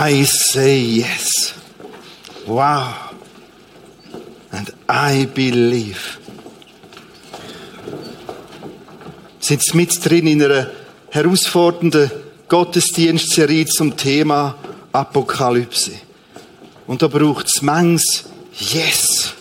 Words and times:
I 0.00 0.22
say 0.26 0.78
yes. 0.78 1.54
Wow. 2.46 2.94
And 4.52 4.72
I 4.88 5.26
believe. 5.26 6.20
Sind 9.40 9.74
mit 9.74 10.04
drin 10.04 10.28
in 10.28 10.40
einer 10.40 10.70
herausfordernden 11.10 12.12
Gottesdienstserie 12.46 13.66
zum 13.66 13.96
Thema 13.96 14.56
Apokalypse. 14.92 15.94
Und 16.86 17.02
da 17.02 17.08
braucht 17.08 17.48
es 17.48 17.60
manches 17.60 18.26
Yes. 18.52 19.32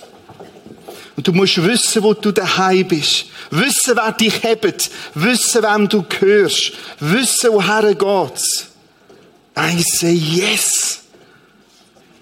Und 1.16 1.28
du 1.28 1.34
musst 1.34 1.64
wissen, 1.64 2.02
wo 2.02 2.16
du 2.16 2.32
daheim 2.32 2.88
bist. 2.88 3.26
Wissen, 3.52 3.96
wer 3.96 4.12
dich 4.12 4.42
hebt. 4.42 4.90
Wissen, 5.14 5.62
wem 5.62 5.88
du 5.88 6.02
gehörst. 6.02 6.72
Wissen, 7.00 7.52
woher 7.52 7.94
geht's. 7.94 8.77
I 9.58 9.82
say 9.82 10.14
yes. 10.14 11.00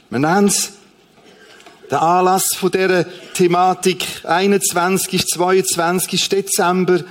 Wir 0.09 0.19
nennen 0.19 0.47
es 0.47 0.71
der 1.91 2.01
Anlass 2.01 2.47
von 2.55 2.71
dieser 2.71 3.05
Thematik 3.33 4.05
21. 4.23 5.27
22. 5.27 6.29
Dezember. 6.29 7.03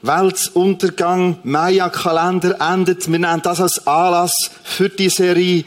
Weltuntergang, 0.00 1.40
Maya-Kalender 1.42 2.58
endet. 2.58 3.06
Wir 3.10 3.18
nennen 3.18 3.42
das 3.42 3.60
als 3.60 3.86
Anlass 3.86 4.32
für 4.62 4.88
die 4.88 5.10
Serie. 5.10 5.64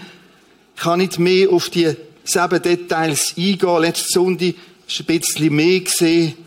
Ich 0.76 0.82
kann 0.82 0.98
nicht 0.98 1.20
mehr 1.20 1.52
auf 1.52 1.70
die 1.70 1.96
sieben 2.24 2.62
Details 2.64 3.36
eingehen. 3.38 3.82
Letzte 3.82 4.12
Sonntag 4.12 4.56
ist 4.88 5.00
ein 5.02 5.06
bisschen 5.06 5.56
mehr 5.56 5.82
gesehen. 5.82 6.47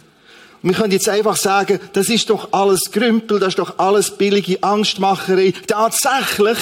Wir 0.62 0.74
können 0.74 0.92
jetzt 0.92 1.08
einfach 1.08 1.36
sagen, 1.36 1.80
das 1.94 2.08
ist 2.08 2.28
doch 2.28 2.52
alles 2.52 2.90
Grümpel, 2.92 3.38
das 3.38 3.50
ist 3.50 3.58
doch 3.58 3.78
alles 3.78 4.10
billige 4.10 4.62
Angstmacherei. 4.62 5.54
Tatsächlich 5.66 6.58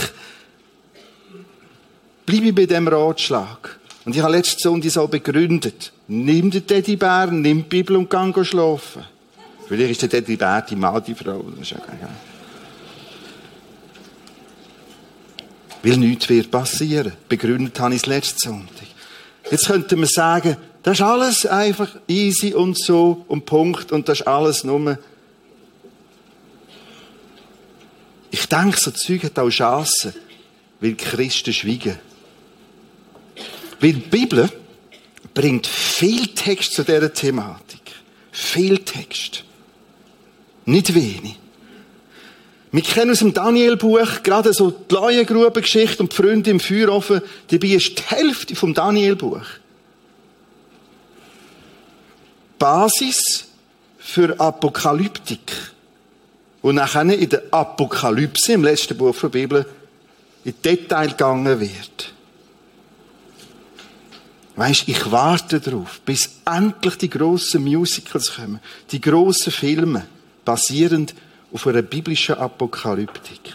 bleibe 2.24 2.46
ich 2.46 2.54
bei 2.54 2.66
dem 2.66 2.86
Ratschlag. 2.86 3.78
Und 4.04 4.14
ich 4.14 4.22
habe 4.22 4.32
letzte 4.32 4.60
Sonntag 4.60 4.90
so 4.90 5.08
begründet. 5.08 5.92
Nimm 6.06 6.50
den 6.50 6.66
Teddybär, 6.66 7.26
nimm 7.26 7.58
die 7.58 7.68
Bibel 7.68 7.96
und 7.96 8.08
geh 8.08 8.44
schlafen. 8.44 9.02
Vielleicht 9.66 9.90
ist 9.90 10.02
der 10.02 10.08
Teddybär 10.10 10.62
die 10.62 10.76
Mann, 10.76 11.02
die 11.04 11.14
Frau. 11.14 11.44
Das. 11.58 11.74
Weil 15.82 15.96
nichts 15.96 16.28
wird 16.28 16.50
passieren. 16.50 17.12
Begründet 17.28 17.78
habe 17.80 17.94
ich 17.94 18.02
es 18.02 18.06
letzte 18.06 18.48
Sonntag. 18.48 18.86
Jetzt 19.50 19.66
könnte 19.66 19.96
man 19.96 20.08
sagen, 20.08 20.56
das 20.88 21.00
ist 21.00 21.04
alles 21.04 21.44
einfach 21.44 21.90
easy 22.08 22.54
und 22.54 22.78
so 22.78 23.22
und 23.28 23.44
Punkt 23.44 23.92
und 23.92 24.08
das 24.08 24.20
ist 24.20 24.26
alles 24.26 24.64
nur. 24.64 24.98
Ich 28.30 28.46
denke, 28.46 28.80
so 28.80 28.90
Zeug 28.92 29.24
hat 29.24 29.38
auch 29.38 29.50
Chancen, 29.50 30.14
weil 30.80 30.94
Christen 30.94 31.52
schweigen. 31.52 31.98
Weil 33.80 33.92
die 33.92 34.00
Bibel 34.00 34.48
bringt 35.34 35.66
viel 35.66 36.28
Text 36.28 36.72
zu 36.72 36.84
dieser 36.84 37.12
Thematik. 37.12 37.82
Viel 38.32 38.78
Text. 38.78 39.44
Nicht 40.64 40.94
wenig. 40.94 41.38
Wir 42.72 42.82
kennen 42.82 43.10
aus 43.10 43.18
dem 43.18 43.34
Daniel-Buch 43.34 44.22
gerade 44.22 44.54
so 44.54 44.70
die 44.70 44.94
Leuengrubengeschichte 44.94 46.02
und 46.02 46.12
die 46.12 46.16
Freunde 46.16 46.50
im 46.50 46.60
Feuerofen. 46.60 47.20
Dabei 47.48 47.68
ist 47.68 47.98
die 47.98 48.02
Hälfte 48.04 48.56
vom 48.56 48.72
Daniel-Buch. 48.72 49.44
Basis 52.58 53.46
für 53.98 54.38
Apokalyptik. 54.38 55.52
Und 56.60 56.76
nachher 56.76 57.02
in 57.02 57.28
der 57.28 57.42
Apokalypse, 57.50 58.52
im 58.52 58.64
letzten 58.64 58.96
Buch 58.96 59.16
der 59.20 59.28
Bibel, 59.28 59.66
in 60.44 60.54
Detail 60.64 61.10
gegangen 61.10 61.60
wird. 61.60 62.12
Weißt, 64.56 64.88
ich 64.88 65.10
warte 65.12 65.60
darauf, 65.60 66.00
bis 66.00 66.30
endlich 66.44 66.96
die 66.96 67.10
grossen 67.10 67.62
Musicals 67.62 68.34
kommen, 68.34 68.58
die 68.90 69.00
grossen 69.00 69.52
Filme, 69.52 70.06
basierend 70.44 71.14
auf 71.52 71.66
einer 71.66 71.82
biblischen 71.82 72.34
Apokalyptik. 72.34 73.54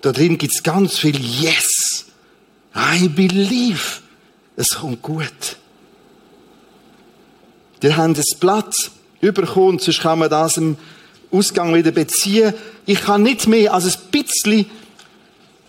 Da 0.00 0.12
drin 0.12 0.38
gibt's 0.38 0.62
ganz 0.62 0.98
viel 0.98 1.20
Yes. 1.20 2.06
I 2.74 3.08
believe. 3.08 4.00
Es 4.56 4.70
kommt 4.70 5.02
gut. 5.02 5.56
Die 7.82 7.94
haben 7.94 8.14
das 8.14 8.36
Blatt 8.38 8.74
überkommen, 9.20 9.78
sonst 9.78 10.00
kann 10.00 10.20
man 10.20 10.30
das 10.30 10.56
im 10.56 10.76
Ausgang 11.30 11.74
wieder 11.74 11.90
beziehen. 11.90 12.54
Ich 12.86 13.00
kann 13.00 13.22
nicht 13.22 13.46
mehr 13.46 13.74
als 13.74 13.86
ein 13.86 14.02
bisschen 14.10 14.66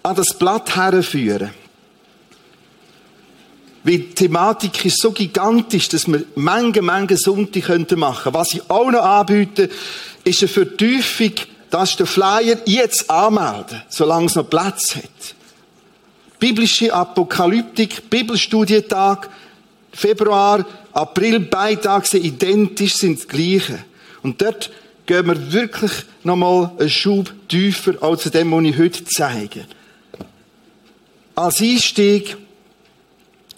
an 0.04 0.16
das 0.16 0.34
Blatt 0.38 0.76
herführen. 0.76 1.52
Weil 3.84 4.00
die 4.00 4.10
Thematik 4.14 4.86
ist 4.86 5.02
so 5.02 5.12
gigantisch, 5.12 5.90
dass 5.90 6.08
wir 6.08 6.24
Menge, 6.36 6.82
Menge 6.82 7.18
Sonntag 7.18 7.68
machen 7.68 8.24
könnten. 8.24 8.34
Was 8.34 8.54
ich 8.54 8.70
auch 8.70 8.92
noch 8.92 9.04
anbiete, 9.04 9.70
ist 10.24 10.42
eine 10.42 10.48
Vertiefung, 10.48 11.34
dass 11.70 11.98
der 11.98 12.06
Flyer 12.06 12.58
jetzt 12.66 13.10
anmelden, 13.10 13.82
solange 13.90 14.28
es 14.28 14.36
noch 14.36 14.50
Platz 14.50 14.96
hat. 14.96 15.36
Biblische 16.40 16.94
Apokalyptik, 16.94 18.10
Bibelstudietag, 18.10 19.30
Februar, 19.94 20.66
April, 20.92 21.40
beide 21.40 21.82
Tage 21.82 22.08
sind 22.08 22.26
identisch, 22.26 22.96
sind 22.96 23.20
das 23.20 23.28
Gleiche. 23.28 23.86
Und 24.24 24.42
dort 24.42 24.72
gehen 25.06 25.28
wir 25.28 25.54
wirklich 25.54 25.92
nochmal 26.24 26.72
einen 26.80 26.90
Schub 26.90 27.32
tiefer 27.48 28.02
als 28.02 28.24
dem, 28.24 28.52
was 28.52 28.64
ich 28.64 28.78
heute 28.78 29.06
zeige. 29.06 29.66
Als 31.36 31.62
Einstieg, 31.62 32.38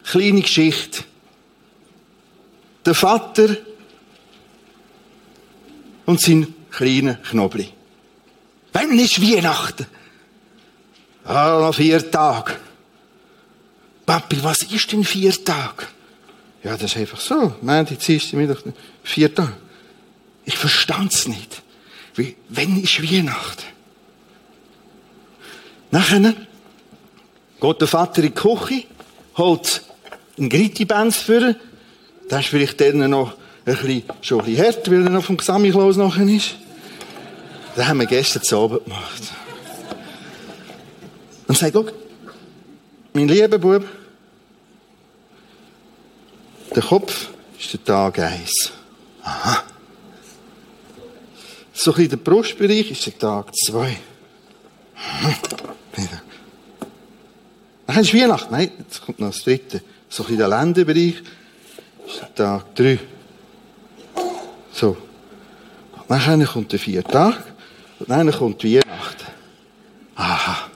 kleine 0.04 0.42
Geschichte. 0.42 1.04
Der 2.86 2.94
Vater 2.94 3.58
und 6.06 6.22
sein 6.22 6.54
kleiner 6.70 7.16
Knobli. 7.16 7.70
Wann 8.74 9.00
ist 9.00 9.22
Weihnachten? 9.22 9.88
Ah, 11.24 11.60
noch 11.60 11.74
vier 11.74 12.12
Tage. 12.12 12.54
Papi, 14.06 14.44
was 14.44 14.62
ist 14.64 14.92
denn 14.92 15.04
vier 15.04 15.32
Tage? 15.44 15.88
Ja, 16.66 16.72
das 16.72 16.96
ist 16.96 16.98
einfach 16.98 17.20
so. 17.20 17.54
Montag, 17.62 18.00
Dienstag, 18.00 18.34
Mittwoch, 18.34 18.64
vier 19.04 19.34
Tage. 19.34 19.54
Ich 20.46 20.58
verstand's 20.58 21.28
nicht. 21.28 21.62
Wie, 22.16 22.36
wenn 22.50 22.82
ist 22.82 23.04
Weihnachten? 23.04 23.64
Nachher 25.92 26.34
geht 27.62 27.82
der 27.82 27.88
Vater 27.88 28.24
in 28.24 28.30
die 28.30 28.34
Küche, 28.34 28.84
holt 29.38 29.84
einen 30.40 30.50
Gritti-Benz 30.50 31.18
für 31.18 31.56
Da 32.30 32.40
ist 32.40 32.48
vielleicht 32.48 32.82
dann 32.82 33.12
noch 33.12 33.36
ein 33.64 33.76
bisschen, 33.76 34.04
schon 34.22 34.40
ein 34.40 34.46
bisschen 34.46 34.64
härter, 34.64 34.92
weil 34.92 35.04
er 35.04 35.10
noch 35.12 35.24
vom 35.24 35.38
Gesamtklaus 35.38 35.98
nachher 35.98 36.28
ist. 36.28 36.56
Das 37.76 37.86
haben 37.86 38.00
wir 38.00 38.08
gestern 38.08 38.42
zu 38.42 38.58
Abend 38.58 38.86
gemacht. 38.86 39.22
Und 41.48 41.58
sagt, 41.60 41.74
schau, 41.76 41.86
mein 43.14 43.28
lieber 43.28 43.60
Bub, 43.60 43.86
der 46.76 46.84
Kopf 46.84 47.30
ist 47.58 47.74
der 47.74 47.84
Tag 47.84 48.20
eins. 48.20 48.72
Aha. 49.24 49.64
So 51.74 51.94
ein 51.94 52.10
der 52.10 52.18
Brustbereich 52.18 52.92
ist 52.92 53.06
der 53.06 53.18
Tag 53.18 53.56
zwei. 53.56 53.98
Wieder. 55.96 56.22
Dann 57.88 58.00
ist 58.00 58.14
Weihnachten. 58.14 58.52
Nein, 58.52 58.72
jetzt 58.80 59.02
kommt 59.06 59.20
noch 59.20 59.32
das 59.32 59.44
dritte. 59.44 59.82
So 60.10 60.26
ein 60.26 60.38
der 60.38 60.48
Länderbereich 60.48 61.22
ist 62.08 62.22
der 62.22 62.36
Tag 62.36 62.76
drei. 62.76 63.00
So. 64.72 64.98
Dann 66.08 66.46
kommt 66.46 66.72
der 66.72 66.80
vier 66.80 67.04
Tag. 67.04 67.44
Und 68.00 68.10
dann 68.10 68.32
kommt 68.32 68.64
Weihnachten. 68.64 69.28
Aha. 70.16 70.70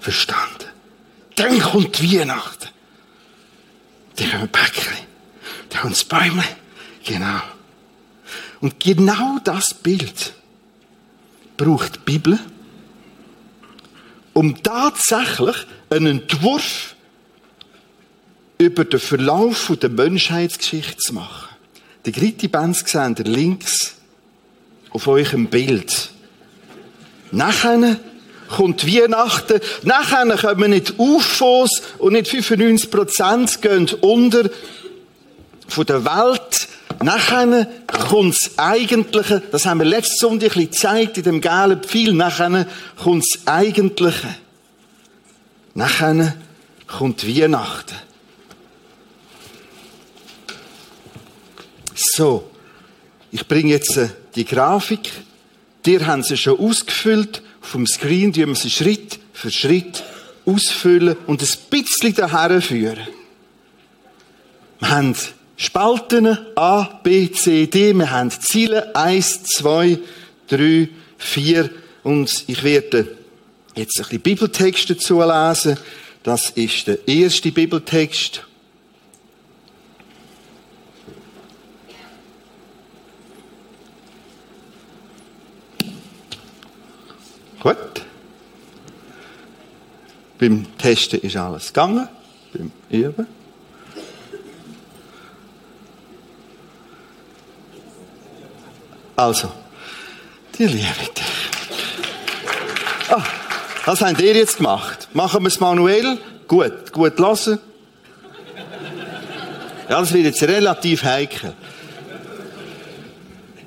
Verstanden. 0.00 0.68
Dann 1.36 1.60
kommt 1.60 2.02
Weihnachten. 2.02 2.68
Dann 4.20 4.30
kommen 4.30 4.48
Päckchen. 4.48 4.92
Dann 5.70 5.80
kommt 5.80 5.94
das 5.94 6.04
Bäumchen. 6.04 6.44
Genau. 7.04 7.40
Und 8.60 8.78
genau 8.78 9.38
das 9.42 9.72
Bild 9.72 10.34
braucht 11.56 11.96
die 11.96 12.00
Bibel, 12.00 12.38
um 14.34 14.62
tatsächlich 14.62 15.56
einen 15.88 16.20
Entwurf 16.20 16.94
über 18.58 18.84
den 18.84 19.00
Verlauf 19.00 19.72
der 19.80 19.88
Menschheitsgeschichte 19.88 20.98
zu 20.98 21.14
machen. 21.14 21.48
Die 22.04 22.12
dritte 22.12 22.48
Band 22.50 22.76
sehen 22.76 23.16
ihr 23.18 23.24
links 23.24 23.94
auf 24.90 25.06
eurem 25.06 25.46
Bild. 25.46 26.10
Nachher 27.32 27.98
kommt 28.56 28.86
Weihnachten, 28.86 29.60
nachher 29.82 30.36
kommen 30.36 30.70
nicht 30.70 30.98
UFOs 30.98 31.70
und 31.98 32.12
nicht 32.12 32.30
95% 32.30 33.60
gehen 33.60 33.88
unter 34.00 34.50
von 35.68 35.86
der 35.86 36.04
Welt. 36.04 36.68
Nachher 37.02 37.66
kommt 38.08 38.34
das 38.34 38.58
Eigentliche, 38.58 39.40
das 39.52 39.64
haben 39.64 39.78
wir 39.78 39.86
letztes 39.86 40.18
Sonntag 40.18 40.56
ein 40.56 40.66
bisschen 40.66 40.70
gezeigt 40.70 41.16
in 41.16 41.22
dem 41.22 41.40
gelben 41.40 41.82
Pfeil, 41.82 42.12
nachher 42.12 42.66
kommt 43.02 43.24
das 43.24 43.46
Eigentliche. 43.46 44.34
Nachher 45.74 46.34
kommt 46.86 47.26
Weihnachten. 47.26 47.94
So, 51.94 52.50
ich 53.30 53.46
bringe 53.46 53.70
jetzt 53.70 53.96
äh, 53.96 54.08
die 54.34 54.44
Grafik. 54.44 55.10
Dir 55.86 56.06
haben 56.06 56.22
sie 56.22 56.36
schon 56.36 56.58
ausgefüllt. 56.58 57.42
Vom 57.60 57.86
Screen 57.86 58.32
die 58.32 58.46
wir 58.46 58.54
sie 58.54 58.70
Schritt 58.70 59.18
für 59.32 59.50
Schritt 59.50 60.02
ausfüllen 60.44 61.16
und 61.26 61.42
ein 61.42 61.48
bisschen 61.70 62.14
daher 62.14 62.60
führen. 62.60 63.06
Wir 64.80 64.90
haben 64.90 65.14
Spalten 65.56 66.38
A, 66.56 66.84
B, 67.02 67.30
C, 67.30 67.66
D. 67.66 67.92
Wir 67.92 68.10
haben 68.10 68.30
Ziele 68.30 68.96
1, 68.96 69.42
2, 69.42 69.98
3, 70.48 70.88
4 71.18 71.70
und 72.02 72.44
ich 72.46 72.64
werde 72.64 73.16
jetzt 73.74 73.98
ein 73.98 74.04
bisschen 74.04 74.20
Bibeltexte 74.22 74.94
dazu 74.94 75.20
lesen. 75.20 75.76
Das 76.22 76.48
ist 76.48 76.86
der 76.86 77.06
erste 77.06 77.52
Bibeltext. 77.52 78.42
Gut. 87.60 87.76
Beim 90.40 90.66
Testen 90.78 91.20
ist 91.20 91.36
alles 91.36 91.66
gegangen. 91.66 92.08
Beim 92.54 92.72
Üben. 92.88 93.26
Also, 99.16 99.52
die 100.58 100.64
Liebe. 100.64 100.86
Ah, 103.10 103.22
was 103.84 104.00
habt 104.00 104.18
ihr 104.22 104.34
jetzt 104.34 104.56
gemacht? 104.56 105.08
Machen 105.12 105.42
wir 105.42 105.48
es 105.48 105.60
manuell? 105.60 106.16
Gut, 106.48 106.90
gut 106.90 107.18
lassen. 107.18 107.58
Ja, 109.90 110.00
das 110.00 110.10
wird 110.14 110.24
jetzt 110.24 110.42
relativ 110.42 111.04
heikel. 111.04 111.52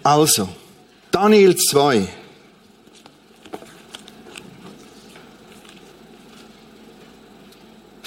Also, 0.02 0.50
Daniel 1.12 1.56
2. 1.56 2.08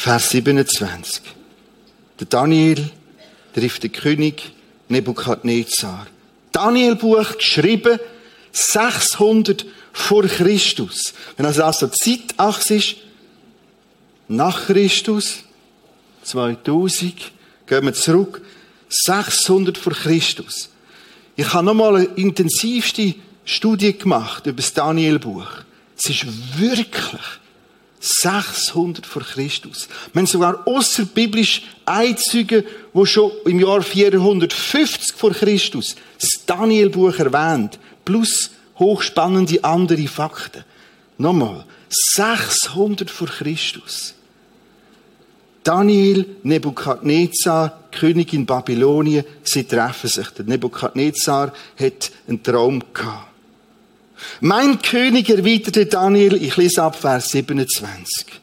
Vers 0.06 0.31
27. 0.31 1.20
Der 2.20 2.29
Daniel 2.29 2.91
trifft 3.56 3.82
den 3.82 3.91
König 3.91 4.53
Nebukadnezar. 4.88 6.06
Daniel-Buch 6.53 7.37
geschrieben 7.38 7.99
600 8.53 9.67
vor 9.93 10.23
Christus. 10.23 11.12
Wenn 11.37 11.44
also 11.44 11.62
das 11.62 11.82
also 11.82 11.88
Zeitachse 11.88 12.76
ist, 12.76 12.97
nach 14.29 14.67
Christus, 14.67 15.38
2000, 16.23 17.32
gehen 17.67 17.85
wir 17.85 17.93
zurück, 17.93 18.43
600 18.88 19.76
vor 19.76 19.93
Christus. 19.93 20.69
Ich 21.35 21.52
habe 21.52 21.67
nochmal 21.67 21.97
eine 21.97 22.05
intensivste 22.14 23.17
Studie 23.44 23.99
gemacht 23.99 24.47
über 24.47 24.59
das 24.62 24.73
Daniel-Buch. 24.73 25.49
Es 25.99 26.11
ist 26.11 26.61
wirklich 26.61 27.11
600 28.06 29.05
vor 29.05 29.23
Christus. 29.23 29.88
Wir 30.12 30.20
haben 30.20 30.26
sogar 30.26 30.67
außerbiblisch 30.67 31.62
Einzüge, 31.85 32.64
wo 32.93 33.05
schon 33.05 33.32
im 33.44 33.61
Jahr 33.61 33.82
450 33.82 35.14
vor 35.17 35.32
Christus 35.32 35.97
das 36.19 36.44
Daniel-Buch 36.47 37.19
erwähnt, 37.19 37.79
plus 38.05 38.50
hochspannende 38.79 39.62
andere 39.64 40.06
Fakten. 40.06 40.64
Nochmal, 41.19 41.64
600 41.88 43.11
vor 43.11 43.29
Christus. 43.29 44.14
Daniel, 45.64 46.25
Nebukadnezar, 46.44 47.81
König 47.91 48.32
in 48.32 48.47
Babylonien, 48.47 49.25
sie 49.43 49.64
treffen 49.64 50.09
sich. 50.09 50.29
Der 50.31 50.44
Nebukadnezar 50.44 51.52
hat 51.76 52.12
einen 52.29 52.43
Traum 52.43 52.85
gehabt. 52.94 53.36
Mein 54.41 54.81
König 54.83 55.29
erwiderte 55.31 55.87
Daniel, 55.87 56.35
ich 56.35 56.57
lese 56.57 56.83
ab 56.83 56.97
Vers 56.97 57.31
27. 57.31 58.41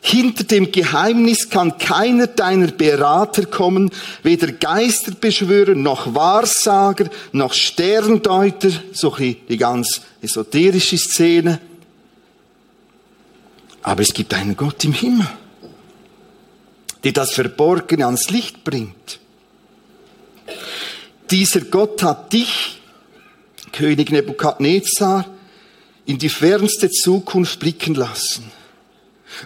Hinter 0.00 0.44
dem 0.44 0.70
Geheimnis 0.70 1.50
kann 1.50 1.78
keiner 1.78 2.28
deiner 2.28 2.68
Berater 2.68 3.46
kommen, 3.46 3.90
weder 4.22 4.52
Geisterbeschwörer, 4.52 5.74
noch 5.74 6.14
Wahrsager, 6.14 7.10
noch 7.32 7.52
Sterndeuter, 7.52 8.70
so 8.92 9.16
die 9.18 9.56
ganz 9.56 10.02
esoterische 10.22 10.96
Szene. 10.96 11.60
Aber 13.82 14.02
es 14.02 14.14
gibt 14.14 14.32
einen 14.34 14.56
Gott 14.56 14.84
im 14.84 14.92
Himmel, 14.92 15.26
der 17.02 17.12
das 17.12 17.32
Verborgene 17.32 18.06
ans 18.06 18.30
Licht 18.30 18.62
bringt. 18.62 19.18
Dieser 21.30 21.62
Gott 21.62 22.04
hat 22.04 22.32
dich 22.32 22.75
König 23.76 24.10
Nebukadnezar 24.10 25.26
in 26.06 26.18
die 26.18 26.30
fernste 26.30 26.90
Zukunft 26.90 27.60
blicken 27.60 27.94
lassen. 27.94 28.50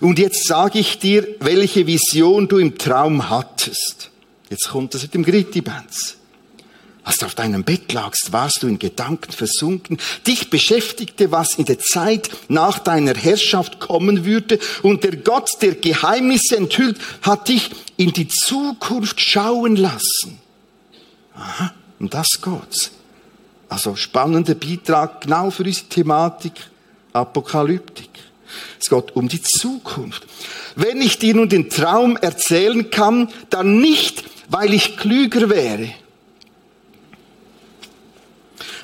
Und 0.00 0.20
jetzt 0.20 0.46
sage 0.46 0.78
ich 0.78 0.98
dir, 0.98 1.26
welche 1.40 1.86
Vision 1.86 2.46
du 2.46 2.58
im 2.58 2.78
Traum 2.78 3.28
hattest. 3.28 4.10
Jetzt 4.48 4.68
kommt 4.68 4.94
das 4.94 5.02
mit 5.02 5.14
dem 5.14 5.24
Gritti-Benz. 5.24 6.16
Als 7.02 7.18
du 7.18 7.26
auf 7.26 7.34
deinem 7.34 7.64
Bett 7.64 7.92
lagst, 7.92 8.32
warst 8.32 8.62
du 8.62 8.68
in 8.68 8.78
Gedanken 8.78 9.32
versunken. 9.32 9.98
Dich 10.26 10.50
beschäftigte, 10.50 11.32
was 11.32 11.54
in 11.54 11.64
der 11.64 11.80
Zeit 11.80 12.30
nach 12.48 12.78
deiner 12.78 13.14
Herrschaft 13.14 13.80
kommen 13.80 14.24
würde. 14.24 14.60
Und 14.82 15.02
der 15.02 15.16
Gott, 15.16 15.50
der 15.62 15.74
Geheimnisse 15.74 16.56
enthüllt, 16.56 16.98
hat 17.22 17.48
dich 17.48 17.70
in 17.96 18.12
die 18.12 18.28
Zukunft 18.28 19.20
schauen 19.20 19.74
lassen. 19.74 20.38
Aha, 21.34 21.74
um 21.98 22.08
das 22.10 22.28
geht's. 22.40 22.92
Also 23.70 23.94
spannender 23.94 24.56
Beitrag 24.56 25.22
genau 25.22 25.50
für 25.50 25.62
unsere 25.62 25.87
Thematik 25.87 26.52
Apokalyptik. 27.12 28.11
Es 28.81 28.90
geht 28.90 29.14
um 29.14 29.28
die 29.28 29.40
Zukunft. 29.40 30.26
Wenn 30.75 31.00
ich 31.00 31.19
dir 31.19 31.37
nun 31.37 31.49
den 31.49 31.70
Traum 31.70 32.17
erzählen 32.17 32.90
kann, 32.90 33.28
dann 33.49 33.81
nicht, 33.81 34.25
weil 34.49 34.75
ich 34.75 34.96
klüger 34.96 35.49
wäre. 35.49 35.90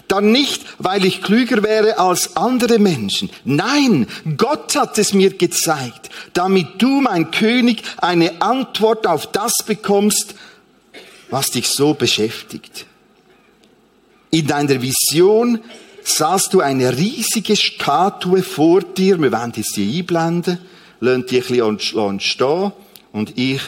Dann 0.06 0.30
nicht, 0.30 0.64
weil 0.78 1.04
ich 1.04 1.20
klüger 1.20 1.64
wäre 1.64 1.98
als 1.98 2.36
andere 2.36 2.78
Menschen. 2.78 3.28
Nein, 3.44 4.06
Gott 4.36 4.76
hat 4.76 4.98
es 4.98 5.12
mir 5.12 5.36
gezeigt, 5.36 6.10
damit 6.32 6.80
du, 6.80 7.00
mein 7.00 7.32
König, 7.32 7.82
eine 7.96 8.40
Antwort 8.40 9.04
auf 9.08 9.26
das 9.32 9.52
bekommst, 9.66 10.36
was 11.28 11.46
dich 11.46 11.66
so 11.66 11.94
beschäftigt. 11.94 12.86
In 14.30 14.46
deiner 14.46 14.80
Vision 14.82 15.60
sahst 16.02 16.54
du 16.54 16.60
eine 16.60 16.96
riesige 16.96 17.56
Statue 17.56 18.42
vor 18.42 18.82
dir. 18.82 19.20
Wir 19.20 19.32
werden 19.32 19.52
sie 19.62 19.98
einblenden. 19.98 20.58
Lasst 21.00 21.30
die 21.30 21.36
ein 21.36 21.76
bisschen 21.76 22.20
stehen. 22.20 22.72
Und 23.12 23.38
ich 23.38 23.60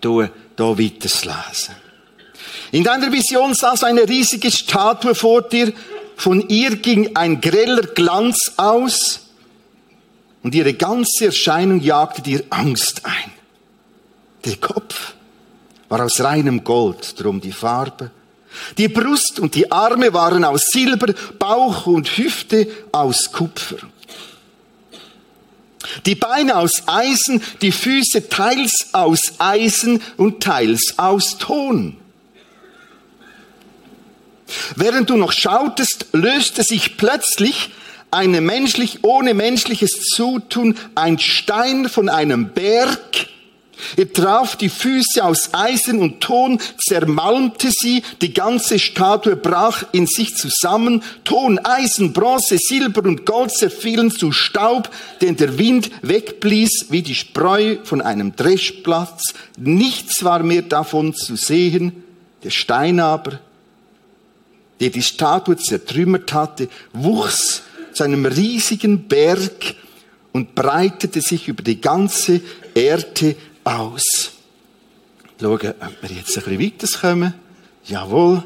tue 0.00 0.30
da 0.56 0.78
weiter 0.78 1.08
lesen. 1.08 1.74
In 2.72 2.84
deiner 2.84 3.12
Vision 3.12 3.54
du 3.82 3.86
eine 3.86 4.08
riesige 4.08 4.50
Statue 4.50 5.14
vor 5.14 5.42
dir. 5.42 5.72
Von 6.16 6.48
ihr 6.48 6.76
ging 6.76 7.14
ein 7.14 7.40
greller 7.40 7.82
Glanz 7.82 8.52
aus. 8.56 9.20
Und 10.42 10.54
ihre 10.54 10.74
ganze 10.74 11.26
Erscheinung 11.26 11.80
jagte 11.80 12.22
dir 12.22 12.44
Angst 12.50 13.02
ein. 13.04 13.32
Der 14.44 14.56
Kopf 14.56 15.14
war 15.88 16.04
aus 16.04 16.20
reinem 16.20 16.64
Gold, 16.64 17.20
drum 17.20 17.40
die 17.40 17.52
Farbe 17.52 18.10
die 18.78 18.88
Brust 18.88 19.40
und 19.40 19.54
die 19.54 19.70
Arme 19.70 20.12
waren 20.12 20.44
aus 20.44 20.66
Silber, 20.72 21.14
Bauch 21.38 21.86
und 21.86 22.08
Hüfte 22.16 22.68
aus 22.92 23.32
Kupfer. 23.32 23.76
Die 26.04 26.14
Beine 26.14 26.56
aus 26.56 26.82
Eisen, 26.86 27.42
die 27.62 27.72
Füße 27.72 28.28
teils 28.28 28.88
aus 28.92 29.20
Eisen 29.38 30.02
und 30.16 30.42
teils 30.42 30.94
aus 30.98 31.38
Ton. 31.38 31.96
Während 34.76 35.10
du 35.10 35.16
noch 35.16 35.32
schautest, 35.32 36.06
löste 36.12 36.62
sich 36.62 36.96
plötzlich 36.96 37.70
eine 38.10 38.40
menschlich, 38.40 39.00
ohne 39.02 39.34
menschliches 39.34 39.92
Zutun 40.14 40.76
ein 40.94 41.18
Stein 41.18 41.88
von 41.88 42.08
einem 42.08 42.50
Berg 42.50 43.28
er 43.96 44.12
traf 44.12 44.56
die 44.56 44.68
Füße 44.68 45.22
aus 45.22 45.50
Eisen 45.52 46.00
und 46.00 46.20
Ton, 46.20 46.58
zermalmte 46.78 47.70
sie, 47.70 48.02
die 48.20 48.32
ganze 48.32 48.78
Statue 48.78 49.36
brach 49.36 49.84
in 49.92 50.06
sich 50.06 50.34
zusammen, 50.36 51.02
Ton, 51.24 51.58
Eisen, 51.58 52.12
Bronze, 52.12 52.58
Silber 52.58 53.04
und 53.04 53.26
Gold 53.26 53.52
zerfielen 53.52 54.10
zu 54.10 54.32
Staub, 54.32 54.90
den 55.20 55.36
der 55.36 55.58
Wind 55.58 55.90
wegblies 56.02 56.86
wie 56.90 57.02
die 57.02 57.14
Spreu 57.14 57.76
von 57.84 58.00
einem 58.00 58.34
Dreschplatz. 58.34 59.34
Nichts 59.58 60.24
war 60.24 60.42
mehr 60.42 60.62
davon 60.62 61.14
zu 61.14 61.36
sehen, 61.36 62.04
der 62.44 62.50
Stein 62.50 63.00
aber, 63.00 63.40
der 64.80 64.90
die 64.90 65.02
Statue 65.02 65.56
zertrümmert 65.56 66.32
hatte, 66.32 66.68
wuchs 66.92 67.62
zu 67.92 68.04
einem 68.04 68.26
riesigen 68.26 69.08
Berg 69.08 69.74
und 70.32 70.54
breitete 70.54 71.22
sich 71.22 71.48
über 71.48 71.62
die 71.62 71.80
ganze 71.80 72.42
Erde 72.74 73.36
aus. 73.66 74.32
Schauen, 75.40 75.52
ob 75.54 76.02
wir 76.02 76.16
jetzt 76.16 76.38
ein 76.38 76.44
bisschen 76.44 76.60
weiterkommen. 76.60 77.34
Jawohl. 77.84 78.42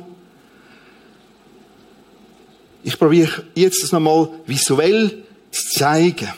Ich 2.82 2.98
probiere 2.98 3.44
jetzt 3.54 3.82
das 3.82 3.92
nochmal 3.92 4.30
visuell 4.46 5.24
zu 5.50 5.68
zeigen. 5.70 6.32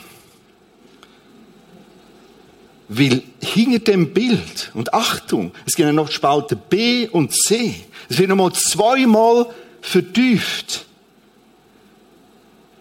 Weil 2.89 3.23
hinter 3.41 3.79
dem 3.79 4.13
Bild, 4.13 4.71
und 4.73 4.93
Achtung, 4.93 5.53
es 5.65 5.77
ja 5.77 5.91
noch 5.91 6.11
Spalten 6.11 6.59
B 6.69 7.07
und 7.07 7.33
C, 7.33 7.75
es 8.09 8.19
wird 8.19 8.29
nochmal 8.29 8.53
zweimal 8.53 9.47
vertieft. 9.81 10.85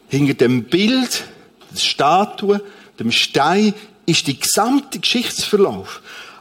Hinter 0.08 0.34
dem 0.34 0.64
Bild, 0.64 1.24
der 1.70 1.78
Statue, 1.78 2.60
dem 2.98 3.12
Stein, 3.12 3.74
ist 4.06 4.26
die 4.26 4.38
gesamte 4.38 4.98
Geschichtsverlauf. 4.98 6.00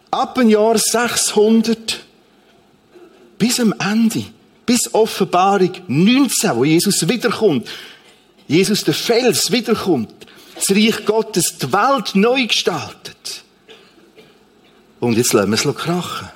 Ab 0.09 0.35
dem 0.35 0.49
Jahr 0.49 0.77
600 0.77 2.03
bis 3.37 3.59
am 3.59 3.73
Ende, 3.79 4.25
bis 4.65 4.93
Offenbarung 4.93 5.71
19, 5.87 6.55
wo 6.55 6.63
Jesus 6.63 7.07
wiederkommt, 7.07 7.67
Jesus 8.47 8.83
der 8.83 8.93
Fels 8.93 9.51
wiederkommt, 9.51 10.13
das 10.55 10.69
Reich 10.69 11.05
Gottes 11.05 11.57
die 11.57 11.71
Welt 11.73 12.13
neu 12.13 12.45
gestaltet. 12.45 13.43
Und 14.99 15.17
jetzt 15.17 15.33
lassen 15.33 15.49
wir 15.49 15.71
es 15.71 15.75
krachen. 15.75 16.29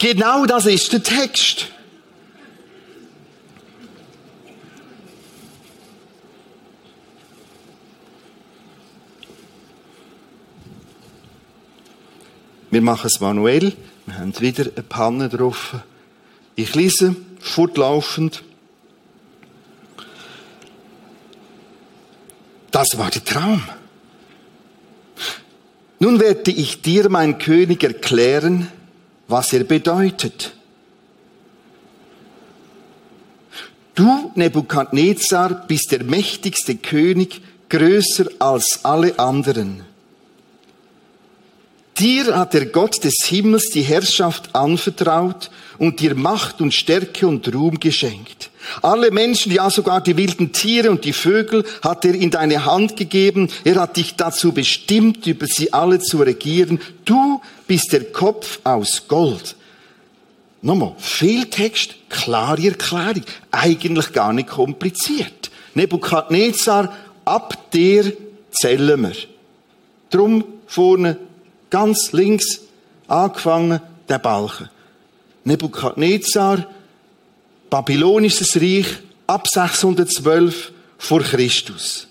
Genau 0.00 0.46
das 0.46 0.64
ist 0.64 0.94
der 0.94 1.02
Text. 1.02 1.66
Wir 12.70 12.80
machen 12.80 13.10
es 13.12 13.20
manuell. 13.20 13.74
Wir 14.06 14.18
haben 14.18 14.40
wieder 14.40 14.62
eine 14.74 14.82
Panne 14.84 15.28
drauf. 15.28 15.76
Ich 16.56 16.74
lese 16.74 17.14
fortlaufend. 17.38 18.42
Das 22.70 22.96
war 22.96 23.10
der 23.10 23.22
Traum. 23.22 23.62
Nun 25.98 26.18
werde 26.20 26.52
ich 26.52 26.80
dir, 26.80 27.10
mein 27.10 27.36
König, 27.36 27.82
erklären, 27.82 28.68
was 29.30 29.52
er 29.52 29.64
bedeutet. 29.64 30.52
Du, 33.94 34.32
Nebukadnezar, 34.34 35.66
bist 35.66 35.92
der 35.92 36.04
mächtigste 36.04 36.76
König, 36.76 37.40
größer 37.68 38.26
als 38.38 38.80
alle 38.84 39.18
anderen. 39.18 39.84
Dir 41.98 42.34
hat 42.36 42.54
der 42.54 42.66
Gott 42.66 43.04
des 43.04 43.14
Himmels 43.26 43.68
die 43.70 43.82
Herrschaft 43.82 44.54
anvertraut 44.54 45.50
und 45.78 46.00
dir 46.00 46.14
Macht 46.14 46.60
und 46.60 46.72
Stärke 46.72 47.26
und 47.26 47.52
Ruhm 47.54 47.78
geschenkt. 47.78 48.49
Alle 48.82 49.10
Menschen, 49.10 49.52
ja 49.52 49.70
sogar 49.70 50.02
die 50.02 50.16
wilden 50.16 50.52
Tiere 50.52 50.90
und 50.90 51.04
die 51.04 51.12
Vögel 51.12 51.64
hat 51.82 52.04
er 52.04 52.14
in 52.14 52.30
deine 52.30 52.64
Hand 52.64 52.96
gegeben. 52.96 53.48
Er 53.64 53.76
hat 53.76 53.96
dich 53.96 54.16
dazu 54.16 54.52
bestimmt, 54.52 55.26
über 55.26 55.46
sie 55.46 55.72
alle 55.72 55.98
zu 55.98 56.18
regieren. 56.18 56.80
Du 57.04 57.40
bist 57.66 57.92
der 57.92 58.04
Kopf 58.12 58.60
aus 58.64 59.08
Gold. 59.08 59.56
Nochmal, 60.62 60.94
Fehltext, 60.98 61.94
klare 62.10 62.68
Erklärung. 62.68 63.24
Eigentlich 63.50 64.12
gar 64.12 64.32
nicht 64.32 64.48
kompliziert. 64.48 65.50
Nebukadnezar, 65.74 66.94
ab 67.24 67.70
der 67.72 68.12
zählen 68.50 69.00
wir. 69.00 69.12
Drum 70.10 70.44
vorne 70.66 71.16
ganz 71.70 72.12
links 72.12 72.60
angefangen, 73.08 73.80
der 74.08 74.18
Balken. 74.18 74.68
Nebukadnezar, 75.44 76.66
babylonisches 77.70 78.56
Reich, 78.60 78.86
ab 79.26 79.46
612 79.48 80.72
vor 80.98 81.22
Christus. 81.22 82.08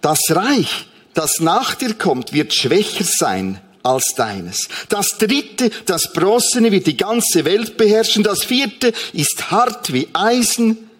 Das 0.00 0.20
Reich, 0.30 0.86
das 1.14 1.40
nach 1.40 1.74
dir 1.74 1.94
kommt, 1.94 2.32
wird 2.32 2.54
schwächer 2.54 3.04
sein 3.04 3.60
als 3.82 4.14
deines. 4.16 4.68
Das 4.88 5.18
dritte, 5.18 5.70
das 5.86 6.12
Bronzene, 6.12 6.70
wird 6.70 6.86
die 6.86 6.96
ganze 6.96 7.44
Welt 7.44 7.76
beherrschen. 7.76 8.22
Das 8.22 8.44
vierte 8.44 8.92
ist 9.12 9.50
hart 9.50 9.92
wie 9.92 10.08
Eisen 10.12 10.90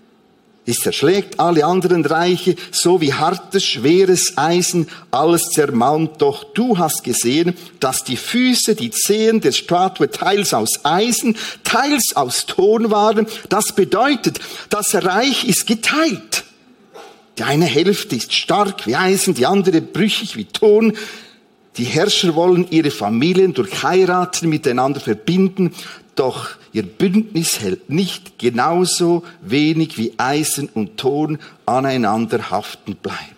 es 0.68 0.78
zerschlägt 0.78 1.38
alle 1.38 1.64
anderen 1.64 2.04
Reiche, 2.04 2.56
so 2.72 3.00
wie 3.00 3.14
hartes, 3.14 3.64
schweres 3.64 4.36
Eisen 4.36 4.88
alles 5.12 5.50
zermalmt. 5.50 6.20
Doch 6.20 6.42
du 6.42 6.76
hast 6.76 7.04
gesehen, 7.04 7.56
dass 7.78 8.02
die 8.02 8.16
Füße, 8.16 8.74
die 8.74 8.90
Zehen 8.90 9.40
der 9.40 9.52
Statue 9.52 10.10
teils 10.10 10.52
aus 10.52 10.84
Eisen, 10.84 11.36
teils 11.62 12.16
aus 12.16 12.46
Ton 12.46 12.90
waren. 12.90 13.28
Das 13.48 13.72
bedeutet, 13.72 14.40
das 14.68 14.92
Reich 14.96 15.44
ist 15.44 15.68
geteilt. 15.68 16.44
Die 17.38 17.44
eine 17.44 17.66
Hälfte 17.66 18.16
ist 18.16 18.32
stark 18.32 18.86
wie 18.86 18.96
Eisen, 18.96 19.34
die 19.34 19.46
andere 19.46 19.80
brüchig 19.80 20.36
wie 20.36 20.46
Ton. 20.46 20.94
Die 21.76 21.84
Herrscher 21.84 22.34
wollen 22.34 22.66
ihre 22.70 22.90
Familien 22.90 23.54
durch 23.54 23.84
Heiraten 23.84 24.48
miteinander 24.48 24.98
verbinden, 24.98 25.72
doch 26.16 26.50
ihr 26.72 26.82
Bündnis 26.82 27.60
hält 27.60 27.90
nicht 27.90 28.38
genauso 28.38 29.22
wenig 29.40 29.98
wie 29.98 30.14
Eisen 30.18 30.68
und 30.68 30.96
Ton 30.96 31.38
aneinander 31.64 32.50
haften 32.50 32.96
bleiben. 32.96 33.36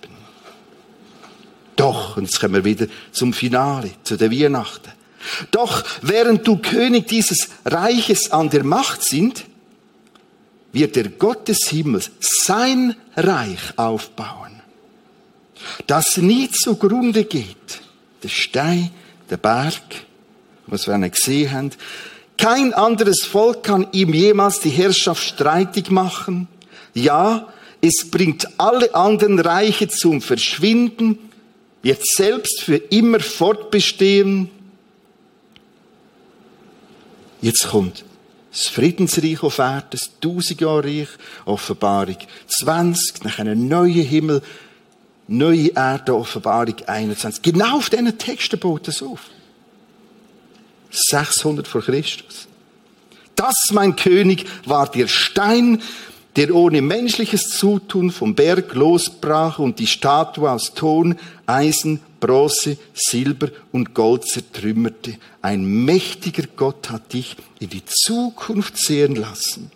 Doch, 1.76 2.16
und 2.16 2.24
jetzt 2.24 2.40
kommen 2.40 2.54
wir 2.54 2.64
wieder 2.64 2.86
zum 3.12 3.32
Finale, 3.32 3.90
zu 4.02 4.16
der 4.16 4.32
Weihnachten. 4.32 4.90
Doch 5.50 5.84
während 6.02 6.46
du 6.46 6.56
König 6.56 7.06
dieses 7.06 7.48
Reiches 7.64 8.32
an 8.32 8.50
der 8.50 8.64
Macht 8.64 9.04
sind, 9.04 9.44
wird 10.72 10.96
der 10.96 11.08
Gott 11.08 11.48
des 11.48 11.68
Himmels 11.68 12.10
sein 12.20 12.94
Reich 13.16 13.76
aufbauen, 13.76 14.60
das 15.86 16.16
nie 16.16 16.50
zugrunde 16.50 17.24
geht. 17.24 17.80
Der 18.22 18.28
Stein, 18.28 18.90
der 19.30 19.36
Berg, 19.36 19.82
was 20.66 20.86
wir 20.86 20.98
gesehen 21.08 21.52
haben, 21.52 21.70
kein 22.38 22.72
anderes 22.72 23.24
Volk 23.24 23.64
kann 23.64 23.88
ihm 23.92 24.14
jemals 24.14 24.60
die 24.60 24.70
Herrschaft 24.70 25.22
streitig 25.22 25.90
machen. 25.90 26.48
Ja, 26.94 27.48
es 27.80 28.10
bringt 28.10 28.48
alle 28.58 28.94
anderen 28.94 29.38
Reiche 29.38 29.88
zum 29.88 30.20
Verschwinden, 30.20 31.18
wird 31.82 32.00
selbst 32.04 32.62
für 32.62 32.76
immer 32.76 33.20
fortbestehen. 33.20 34.50
Jetzt 37.40 37.68
kommt 37.68 38.04
das 38.50 38.66
Friedensreich 38.68 39.42
auf 39.42 39.58
Erden, 39.58 39.88
das 39.90 40.10
Tausendjahrreich, 40.20 41.08
Offenbarung 41.44 42.16
20, 42.48 43.24
nach 43.24 43.38
einem 43.38 43.68
neuen 43.68 44.02
Himmel, 44.02 44.42
neue 45.28 45.68
Erde, 45.68 46.14
Offenbarung 46.16 46.76
21. 46.86 47.42
Genau 47.42 47.76
auf 47.76 47.90
diesen 47.90 48.16
Texten 48.18 48.58
baut 48.58 48.88
es 48.88 49.02
auf. 49.02 49.20
600 50.90 51.66
vor 51.66 51.82
Christus. 51.82 52.48
Das, 53.36 53.54
mein 53.72 53.94
König, 53.94 54.46
war 54.66 54.90
der 54.90 55.06
Stein, 55.06 55.80
der 56.36 56.54
ohne 56.54 56.82
menschliches 56.82 57.50
Zutun 57.50 58.10
vom 58.10 58.34
Berg 58.34 58.74
losbrach 58.74 59.58
und 59.58 59.78
die 59.78 59.86
Statue 59.86 60.50
aus 60.50 60.74
Ton, 60.74 61.16
Eisen, 61.46 62.00
Bronze, 62.20 62.78
Silber 62.94 63.48
und 63.72 63.94
Gold 63.94 64.26
zertrümmerte. 64.26 65.16
Ein 65.42 65.84
mächtiger 65.84 66.44
Gott 66.56 66.90
hat 66.90 67.12
dich 67.12 67.36
in 67.60 67.70
die 67.70 67.84
Zukunft 67.84 68.76
sehen 68.76 69.14
lassen. 69.14 69.70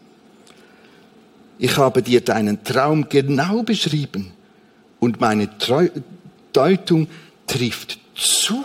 Ich 1.59 1.77
habe 1.77 2.03
dir 2.03 2.21
deinen 2.21 2.65
Traum 2.65 3.09
genau 3.09 3.63
beschrieben 3.63 4.33
und 4.99 5.21
meine 5.21 5.49
Deutung 6.53 7.09
trifft 7.47 7.99
zu. 8.17 8.65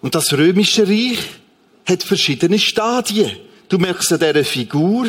Und 0.00 0.14
das 0.14 0.32
Römische 0.32 0.86
Reich 0.86 1.18
hat 1.86 2.02
verschiedene 2.02 2.58
Stadien. 2.58 3.32
Du 3.68 3.78
merkst 3.78 4.12
an 4.12 4.20
dieser 4.20 4.44
Figur, 4.44 5.06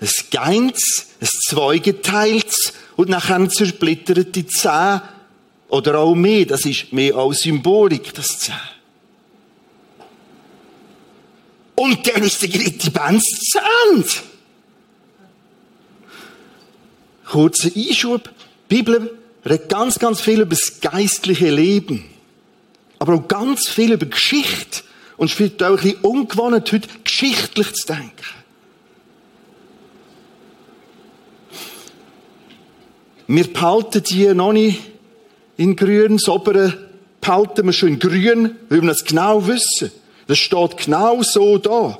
ein 0.00 0.08
Geins, 0.30 1.06
ein 1.20 1.28
Zweigeteiltes 1.48 2.72
und 2.96 3.08
nachher 3.08 3.48
zersplittert 3.48 4.34
die 4.34 4.46
Zehn 4.46 5.00
oder 5.68 5.98
auch 5.98 6.14
mehr. 6.14 6.46
Das 6.46 6.64
ist 6.64 6.92
mehr 6.92 7.16
als 7.16 7.40
Symbolik, 7.40 8.14
das 8.14 8.38
Zehn. 8.38 8.54
Und 11.74 12.06
dann 12.08 12.22
ist 12.24 12.42
der 12.42 12.48
dritte 12.48 12.90
Band 12.90 13.22
zu 13.22 13.58
Ende. 13.92 14.08
Kurzer 17.24 17.70
Einschub. 17.74 18.28
Die 18.68 18.76
Bibel 18.76 19.16
redet 19.44 19.68
ganz, 19.68 19.98
ganz 19.98 20.20
viel 20.20 20.40
über 20.40 20.56
das 20.56 20.80
geistliche 20.80 21.50
Leben. 21.50 22.04
Aber 22.98 23.14
auch 23.14 23.28
ganz 23.28 23.68
viel 23.68 23.92
über 23.92 24.06
Geschichte. 24.06 24.82
Und 25.16 25.30
es 25.30 25.38
wird 25.38 25.62
auch 25.62 25.70
ein 25.70 25.76
bisschen 25.76 26.00
ungewohnt, 26.02 26.72
heute 26.72 26.88
geschichtlich 27.04 27.72
zu 27.74 27.86
denken. 27.86 28.12
Wir 33.26 33.52
behalten 33.52 34.02
die 34.02 34.32
noch 34.32 34.52
nicht 34.52 34.80
in 35.58 35.76
grün. 35.76 36.16
Das 36.16 36.28
obere 36.28 36.72
behalten 37.20 37.66
wir 37.66 37.72
schon 37.72 37.90
in 37.90 37.98
grün, 37.98 38.56
weil 38.70 38.82
wir 38.82 38.90
es 38.90 39.04
genau 39.04 39.46
wissen. 39.46 39.92
Das 40.26 40.38
steht 40.38 40.78
genau 40.78 41.22
so 41.22 41.58
da. 41.58 41.98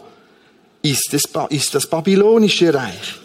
Ist 0.80 1.12
das, 1.12 1.24
ist 1.50 1.74
das 1.74 1.86
babylonische 1.86 2.72
Reich. 2.72 3.16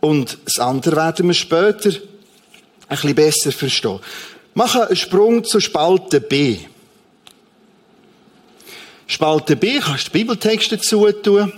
Und 0.00 0.38
das 0.44 0.58
andere 0.58 0.96
werden 0.96 1.26
wir 1.28 1.34
später 1.34 1.90
ein 1.90 2.96
bisschen 2.96 3.14
besser 3.14 3.52
verstehen. 3.52 4.00
Machen 4.54 4.82
einen 4.82 4.96
Sprung 4.96 5.44
zur 5.44 5.60
Spalte 5.60 6.20
B. 6.20 6.58
Spalte 9.08 9.56
B 9.56 9.80
kannst 9.80 10.08
du 10.08 10.12
Bibeltexte 10.12 10.76
dazu 10.76 11.10
tun. 11.10 11.52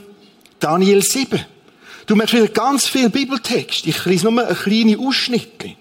Daniel 0.61 1.03
7. 1.03 1.45
Du 2.07 2.15
merkst 2.15 2.35
wieder 2.35 2.49
ganz 2.49 2.87
viel 2.87 3.11
Bibeltext. 3.11 3.87
Ich 3.87 4.05
lese 4.05 4.31
nur 4.31 4.47
einen 4.47 4.57
kleinen 4.57 4.99
Ausschnitt. 4.99 5.77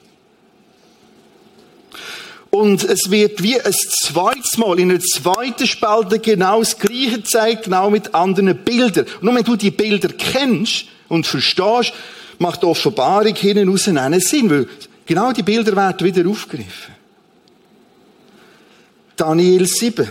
Und 2.49 2.83
es 2.83 3.11
wird 3.11 3.43
wie 3.43 3.61
ein 3.61 3.71
zweites 3.71 4.57
Mal 4.57 4.79
in 4.79 4.89
einer 4.89 4.99
zweiten 4.99 5.67
Spalte 5.67 6.17
genau 6.17 6.59
das 6.59 6.77
Gleiche 6.77 7.17
gezeigt, 7.17 7.65
genau 7.65 7.91
mit 7.91 8.15
anderen 8.15 8.57
Bildern. 8.57 9.05
Und 9.05 9.23
nur 9.23 9.35
wenn 9.35 9.43
du 9.43 9.55
die 9.55 9.69
Bilder 9.69 10.09
kennst 10.09 10.85
und 11.07 11.27
verstehst, 11.27 11.93
macht 12.39 12.63
die 12.63 12.65
Offenbarung 12.65 13.35
hinten 13.35 13.69
raus 13.69 13.87
einen 13.87 14.19
Sinn, 14.19 14.49
weil 14.49 14.67
genau 15.05 15.31
die 15.31 15.43
Bilder 15.43 15.75
werden 15.75 16.03
wieder 16.03 16.27
aufgegriffen. 16.27 16.95
Daniel 19.15 19.67
7. 19.67 20.09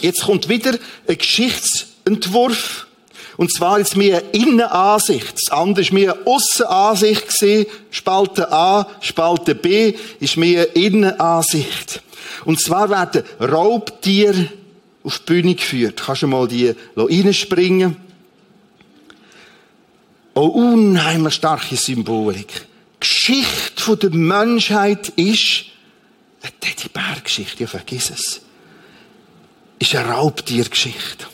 Jetzt 0.00 0.22
kommt 0.22 0.48
wieder 0.48 0.76
ein 1.06 1.18
Geschichtsentwurf. 1.18 2.86
Und 3.36 3.52
zwar 3.52 3.80
mehr 3.96 4.18
eine 4.18 4.28
Innenansicht. 4.30 5.34
Das 5.34 5.50
andere 5.50 5.82
ist 5.82 5.92
eine 5.92 6.26
Aussenansicht 6.26 7.28
gesehen. 7.28 7.66
Spalte 7.90 8.52
A, 8.52 8.88
Spalte 9.00 9.54
B 9.54 9.94
ist 10.20 10.36
eine 10.36 10.62
Innenansicht. 10.62 12.02
Und 12.44 12.60
zwar 12.60 12.90
werden 12.90 13.24
Raubtiere 13.40 14.50
auf 15.02 15.18
die 15.18 15.24
Bühne 15.24 15.54
geführt. 15.56 16.02
Kannst 16.04 16.22
du 16.22 16.28
mal 16.28 16.46
die 16.46 16.74
reinspringen? 16.96 17.96
Oh, 20.34 20.46
unheimlich 20.46 21.34
starke 21.34 21.76
Symbolik. 21.76 22.66
Geschichte 23.00 23.96
der 23.96 24.10
Menschheit 24.10 25.10
ist 25.10 25.66
eine 26.42 26.52
Teddybär-Geschichte, 26.60 27.64
ja, 27.64 27.66
vergiss 27.66 28.10
es 28.10 28.43
ist 29.84 29.94
eine 29.96 30.12
Raubtiergeschichte. 30.12 31.26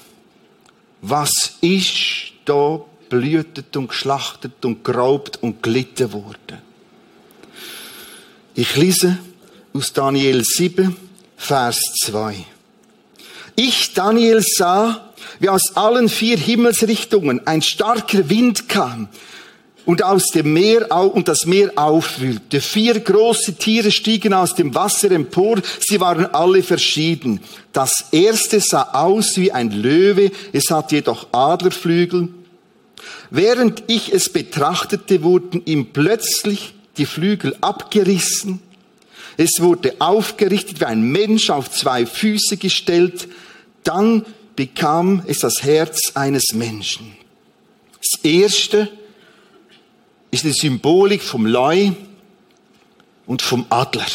Was 1.03 1.31
ist 1.61 2.33
da 2.45 2.81
blühtet 3.09 3.77
und 3.77 3.89
geschlachtet 3.89 4.65
und 4.65 4.85
geraubt 4.85 5.43
und 5.43 5.63
gelitten 5.63 6.13
worden? 6.13 6.59
Ich 8.55 8.77
lese 8.77 9.19
aus 9.73 9.93
Daniel 9.93 10.45
7, 10.45 10.97
Vers 11.37 11.81
2. 12.05 12.45
Ich, 13.57 13.95
Daniel, 13.95 14.43
sah, 14.43 15.13
wie 15.39 15.49
aus 15.49 15.77
allen 15.77 16.09
vier 16.09 16.37
Himmelsrichtungen 16.37 17.47
ein 17.47 17.63
starker 17.63 18.29
Wind 18.29 18.69
kam 18.69 19.09
und 19.91 20.05
aus 20.05 20.27
dem 20.27 20.53
Meer 20.53 20.89
und 20.93 21.27
das 21.27 21.47
Meer 21.47 21.73
aufwühlte. 21.75 22.61
Vier 22.61 23.01
große 23.01 23.55
Tiere 23.55 23.91
stiegen 23.91 24.33
aus 24.33 24.55
dem 24.55 24.73
Wasser 24.73 25.11
empor, 25.11 25.61
sie 25.81 25.99
waren 25.99 26.27
alle 26.27 26.63
verschieden. 26.63 27.41
Das 27.73 28.05
erste 28.13 28.61
sah 28.61 28.91
aus 28.93 29.37
wie 29.37 29.51
ein 29.51 29.73
Löwe, 29.73 30.31
es 30.53 30.71
hat 30.71 30.93
jedoch 30.93 31.27
Adlerflügel. 31.33 32.29
Während 33.31 33.83
ich 33.89 34.13
es 34.13 34.29
betrachtete, 34.29 35.25
wurden 35.25 35.63
ihm 35.65 35.87
plötzlich 35.87 36.73
die 36.97 37.07
Flügel 37.07 37.57
abgerissen. 37.61 38.63
Es 39.39 39.59
wurde 39.59 39.97
aufgerichtet 39.99 40.79
wie 40.81 40.85
ein 40.85 41.03
Mensch 41.03 41.51
auf 41.51 41.69
zwei 41.69 42.07
Füße 42.07 42.59
gestellt. 42.59 43.27
Dann 43.83 44.25
bekam 44.55 45.25
es 45.27 45.41
das 45.41 45.65
Herz 45.65 46.13
eines 46.15 46.53
Menschen. 46.53 47.17
Das 47.99 48.23
erste 48.23 48.89
ist 50.31 50.45
die 50.45 50.53
Symbolik 50.53 51.23
vom 51.23 51.47
Leu 51.47 51.93
und 53.27 53.43
vom 53.43 53.67
Adler. 53.69 54.07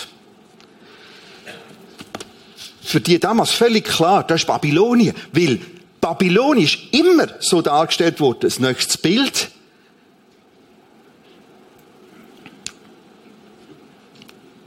Für 2.81 3.01
die 3.01 3.19
damals 3.19 3.51
völlig 3.51 3.85
klar, 3.85 4.23
das 4.23 4.41
ist 4.41 4.47
Babylonien, 4.47 5.15
weil 5.31 5.59
Babylonien 5.99 6.65
ist 6.65 6.77
immer 6.91 7.27
so 7.39 7.61
dargestellt 7.61 8.19
worden. 8.19 8.41
Das 8.41 8.59
nächste 8.59 8.97
Bild. 8.99 9.49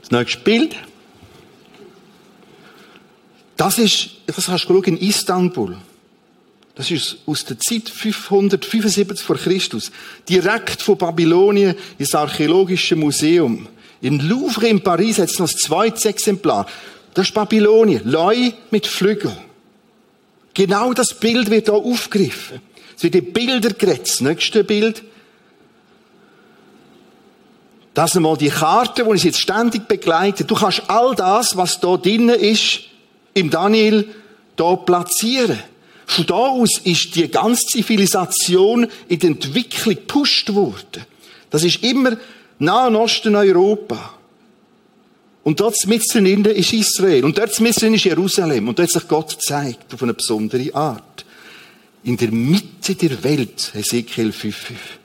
Das 0.01 0.11
nächste 0.11 0.39
Bild. 0.41 0.75
Das 3.55 3.77
ist, 3.77 4.09
das 4.25 4.47
hast 4.47 4.67
du 4.67 4.81
in 4.81 4.97
Istanbul. 4.97 5.77
Das 6.79 6.91
ist 6.91 7.17
aus 7.25 7.43
der 7.43 7.59
Zeit 7.59 7.89
575 7.89 9.25
vor 9.25 9.35
Christus. 9.35 9.91
Direkt 10.29 10.81
von 10.81 10.97
Babylonien 10.97 11.75
ins 11.97 12.15
Archäologische 12.15 12.95
Museum. 12.95 13.67
In 13.99 14.19
Louvre 14.19 14.69
in 14.69 14.81
Paris 14.81 15.19
hat 15.19 15.29
es 15.29 15.39
noch 15.39 15.49
ein 15.49 15.57
zweites 15.57 16.05
Exemplar. 16.05 16.65
Das 17.13 17.27
ist 17.27 17.33
Babylonien. 17.33 18.09
Leu 18.09 18.53
mit 18.71 18.87
Flügeln. 18.87 19.35
Genau 20.53 20.93
das 20.93 21.15
Bild 21.15 21.49
wird 21.49 21.65
hier 21.65 21.73
aufgegriffen. 21.73 22.61
Es 22.95 23.03
wird 23.03 23.15
in 23.15 23.33
Bilder 23.33 23.71
geredet. 23.71 24.07
Das 24.07 24.21
nächste 24.21 24.63
Bild. 24.63 25.03
Das 27.93 28.15
einmal 28.15 28.37
die 28.37 28.47
Karte, 28.47 29.03
die 29.03 29.09
uns 29.09 29.23
jetzt 29.23 29.41
ständig 29.41 29.85
begleitet. 29.85 30.49
Du 30.49 30.55
kannst 30.55 30.83
all 30.89 31.13
das, 31.13 31.57
was 31.57 31.81
da 31.81 31.97
drinnen 31.97 32.39
ist, 32.39 32.83
im 33.33 33.49
Daniel, 33.49 34.07
da 34.55 34.77
platzieren. 34.77 35.59
Von 36.09 36.25
da 36.25 36.33
aus 36.33 36.79
ist 36.85 37.15
die 37.15 37.27
ganze 37.27 37.67
Zivilisation 37.67 38.87
in 39.07 39.19
die 39.19 39.27
Entwicklung 39.27 39.93
gepusht 39.93 40.51
worden. 40.55 41.05
Das 41.51 41.63
ist 41.63 41.83
immer 41.83 42.17
Nahen 42.57 42.95
Osten 42.95 43.35
Europa. 43.35 44.15
Und 45.43 45.59
dort 45.59 45.75
mitten 45.85 46.25
ist 46.45 46.73
Israel. 46.73 47.23
Und 47.25 47.37
dort 47.37 47.59
mitten 47.59 47.93
ist 47.93 48.05
Jerusalem. 48.05 48.69
Und 48.69 48.79
dort 48.79 48.89
hat 48.89 49.01
sich 49.01 49.07
Gott 49.07 49.37
gezeigt, 49.37 49.93
auf 49.93 50.01
eine 50.01 50.15
besondere 50.15 50.73
Art. 50.73 51.25
In 52.03 52.17
der 52.17 52.31
Mitte 52.31 52.95
der 52.95 53.23
Welt, 53.23 53.71
Ezekiel 53.75 54.31
5,5. 54.31 54.98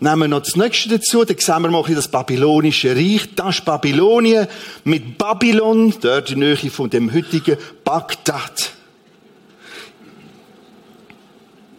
Nehmen 0.00 0.20
wir 0.20 0.28
noch 0.28 0.42
das 0.42 0.54
nächste 0.54 0.90
dazu, 0.90 1.24
dann 1.24 1.38
sehen 1.38 1.62
wir 1.62 1.70
mal 1.70 1.82
das 1.82 2.06
babylonische 2.06 2.94
Reich. 2.94 3.34
Das 3.34 3.56
ist 3.56 3.64
Babylonien 3.64 4.46
mit 4.84 5.18
Babylon, 5.18 5.92
dort 6.00 6.30
in 6.30 6.40
der 6.40 6.54
Nähe 6.54 6.70
von 6.70 6.88
dem 6.88 7.12
heutigen 7.12 7.56
Bagdad. 7.82 8.72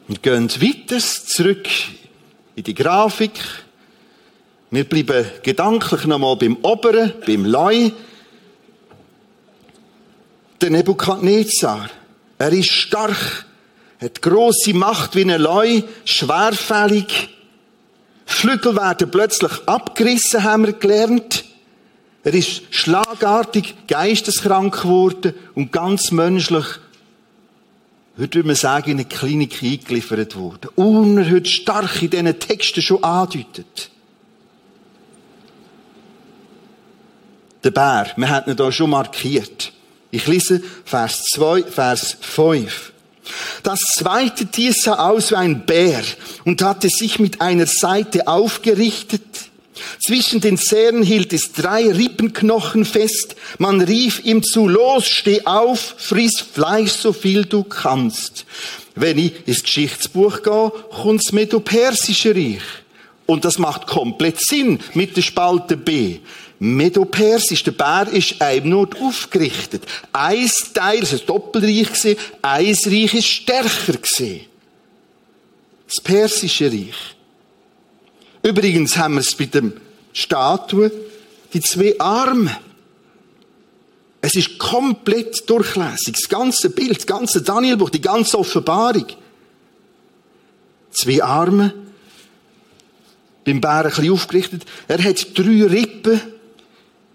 Wir 0.10 0.18
gehen 0.18 0.50
weiter 0.50 1.00
zurück 1.00 1.68
in 2.56 2.64
die 2.64 2.74
Grafik. 2.74 3.40
Wir 4.70 4.84
bleiben 4.84 5.26
gedanklich 5.44 6.04
nochmal 6.06 6.36
beim 6.36 6.58
Oberen, 6.62 7.14
beim 7.26 7.46
Leu. 7.46 7.92
Der 10.60 10.72
Nebukadnezar. 10.72 11.90
Er 12.38 12.52
ist 12.52 12.70
stark, 12.70 13.46
hat 14.02 14.22
große 14.22 14.74
Macht 14.74 15.16
wie 15.16 15.22
ein 15.22 15.42
Leu, 15.42 15.84
schwerfällig, 16.04 17.30
Flügel 18.30 18.76
werden 18.76 19.12
plötzlich 19.12 19.52
abgerissen, 19.66 20.44
haben 20.44 20.66
wir 20.66 20.74
gelernt. 20.74 21.44
Er 22.24 22.34
ist 22.34 22.62
schlagartig 22.70 23.76
geisteskrank 23.88 24.82
geworden 24.84 25.34
und 25.56 25.72
ganz 25.72 26.12
menschlich, 26.12 26.66
würde 28.16 28.44
man 28.44 28.56
sagen, 28.56 28.92
in 28.92 28.98
eine 28.98 29.06
Klinik 29.06 29.64
eingeliefert 29.64 30.36
worden. 30.38 30.70
Unerhört 30.76 31.48
stark 31.48 32.02
in 32.02 32.12
diesen 32.12 32.40
Texten 32.40 32.82
schon 32.82 33.04
andeutet. 33.04 33.90
Der 37.64 37.72
Bär, 37.72 38.08
wir 38.16 38.30
hatten 38.30 38.52
ihn 38.52 38.58
da 38.58 38.72
schon 38.72 38.92
markiert. 38.92 39.74
Ich 40.12 40.28
lese 40.28 40.62
Vers 40.86 41.24
2, 41.34 41.64
Vers 41.64 42.18
5. 42.22 42.94
Das 43.64 43.80
zweite 43.98 44.46
Tier 44.46 44.74
sah 44.74 45.10
aus 45.10 45.32
wie 45.32 45.36
ein 45.36 45.66
Bär 45.66 46.02
und 46.46 46.62
hatte 46.62 46.90
sich 46.90 47.20
mit 47.20 47.42
einer 47.42 47.68
Seite 47.68 48.28
aufgerichtet. 48.28 49.22
Zwischen 50.06 50.42
den 50.42 50.58
Zähnen 50.58 51.04
hielt 51.04 51.34
es 51.34 51.54
drei 51.54 51.92
Rippenknochen 51.92 52.86
fest. 52.86 53.36
Man 53.58 53.82
rief 53.82 54.24
ihm 54.26 54.44
zu, 54.44 54.68
los, 54.68 55.08
steh 55.08 55.46
auf, 55.46 55.96
friss 55.98 56.40
Fleisch, 56.40 56.92
so 56.92 57.14
viel 57.14 57.46
du 57.46 57.64
kannst. 57.64 58.46
Wenn 58.96 59.18
ich 59.18 59.48
ins 59.48 59.64
Geschichtsbuch 59.64 60.42
gehe, 60.44 60.72
kommt's 60.92 61.32
Medo-Persische 61.32 62.36
Reich. 62.36 62.62
Und 63.26 63.46
das 63.46 63.60
macht 63.60 63.88
komplett 63.88 64.40
Sinn 64.40 64.80
mit 64.96 65.16
der 65.16 65.22
Spalte 65.22 65.78
B. 65.78 66.20
Medo-Persisch, 66.60 67.64
der 67.64 67.72
Bär 67.72 68.08
ist 68.12 68.42
einem 68.42 68.70
nur 68.70 68.90
aufgerichtet. 69.02 69.84
Ein 70.12 70.50
Teil, 70.74 71.04
es 71.04 71.14
war 71.14 71.20
Doppelreich, 71.20 72.18
ein 72.42 72.76
Reich 72.76 73.14
ist 73.14 73.28
stärker. 73.28 73.98
Das 75.88 76.04
persische 76.04 76.72
Reich. 76.72 77.16
Übrigens 78.44 78.98
haben 78.98 79.16
wir 79.16 79.22
es 79.22 79.36
bei 79.36 79.46
dem 79.46 79.74
Statue, 80.12 80.92
die 81.54 81.62
zwei 81.62 81.96
Arme. 81.98 82.56
Es 84.22 84.36
ist 84.36 84.58
komplett 84.58 85.50
durchlässig. 85.50 86.16
Das 86.16 86.28
ganze 86.28 86.70
Bild, 86.72 86.98
das 86.98 87.08
ganze 87.08 87.42
Danielbuch, 87.42 87.90
die 87.90 88.02
ganze 88.02 88.38
Offenbarung. 88.38 89.06
Zwei 90.92 91.24
Arme. 91.24 91.74
Beim 93.46 93.62
Bär 93.62 93.86
ein 93.86 93.90
bisschen 93.90 94.12
aufgerichtet. 94.12 94.66
Er 94.90 95.02
hat 95.02 95.38
drei 95.38 95.64
Rippen 95.64 96.22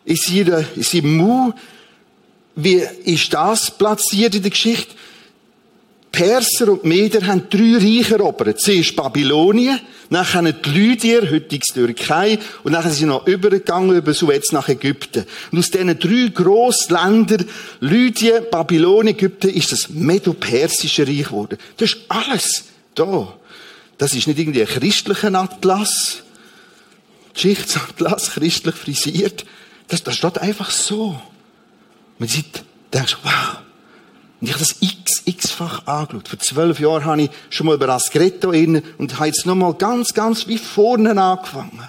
in, 0.05 0.17
seiner, 0.17 0.65
in 0.75 0.83
seinem 0.83 1.17
Mund. 1.17 1.55
Wie 2.57 2.83
ist 3.05 3.33
das 3.35 3.71
platziert 3.71 4.35
in 4.35 4.43
der 4.43 4.51
Geschichte? 4.51 4.95
Perser 6.15 6.69
und 6.69 6.85
Meder 6.85 7.27
haben 7.27 7.49
drei 7.51 7.75
Reiche 7.75 8.15
erobert. 8.15 8.61
Zuerst 8.61 8.95
Babylonien, 8.95 9.81
dann 10.11 10.55
die 10.65 10.71
Lydier, 10.71 11.29
heutiges 11.29 11.75
Türkei, 11.75 12.39
und 12.63 12.73
dann 12.73 12.83
sind 12.85 12.93
sie 12.93 13.05
noch 13.05 13.27
übergegangen 13.27 13.97
über 13.97 14.15
Suez 14.15 14.53
nach 14.53 14.69
Ägypten. 14.69 15.25
Und 15.51 15.59
aus 15.59 15.73
diesen 15.73 15.99
drei 15.99 16.31
grossen 16.33 16.95
Ländern, 16.95 17.47
Lydien, 17.81 18.45
Babylonien, 18.49 19.17
Ägypten, 19.17 19.51
ist 19.51 19.73
das 19.73 19.89
Medo-Persische 19.89 21.05
Reich 21.05 21.25
geworden. 21.25 21.59
Das 21.79 21.91
ist 21.91 21.99
alles 22.07 22.65
da. 22.95 23.35
Das 23.99 24.15
ist 24.15 24.29
nicht 24.29 24.39
irgendwie 24.39 24.61
ein 24.61 24.69
christlicher 24.69 25.35
Atlas, 25.35 26.23
Geschichtsatlas, 27.35 28.31
christlich 28.31 28.75
frisiert. 28.77 29.45
Das, 29.89 30.03
das 30.03 30.17
steht 30.17 30.39
einfach 30.39 30.71
so. 30.71 31.21
Man 32.19 32.29
sieht, 32.29 32.65
denkst, 32.93 33.17
wow. 33.23 33.59
Und 34.41 34.49
ich 34.49 34.53
habe 34.53 34.65
das 34.65 34.77
x, 34.81 35.23
x-fach 35.25 35.87
angeschaut. 35.87 36.29
Vor 36.29 36.39
zwölf 36.39 36.81
Jahren 36.81 37.05
habe 37.05 37.23
ich 37.23 37.31
schon 37.51 37.67
mal 37.67 37.75
über 37.75 37.89
Ascretto 37.89 38.53
inne 38.53 38.83
und 38.99 39.15
habe 39.15 39.27
jetzt 39.27 39.47
nochmal 39.47 39.75
ganz, 39.75 40.13
ganz 40.15 40.47
wie 40.47 40.59
vorne 40.59 41.11
angefangen. 41.21 41.89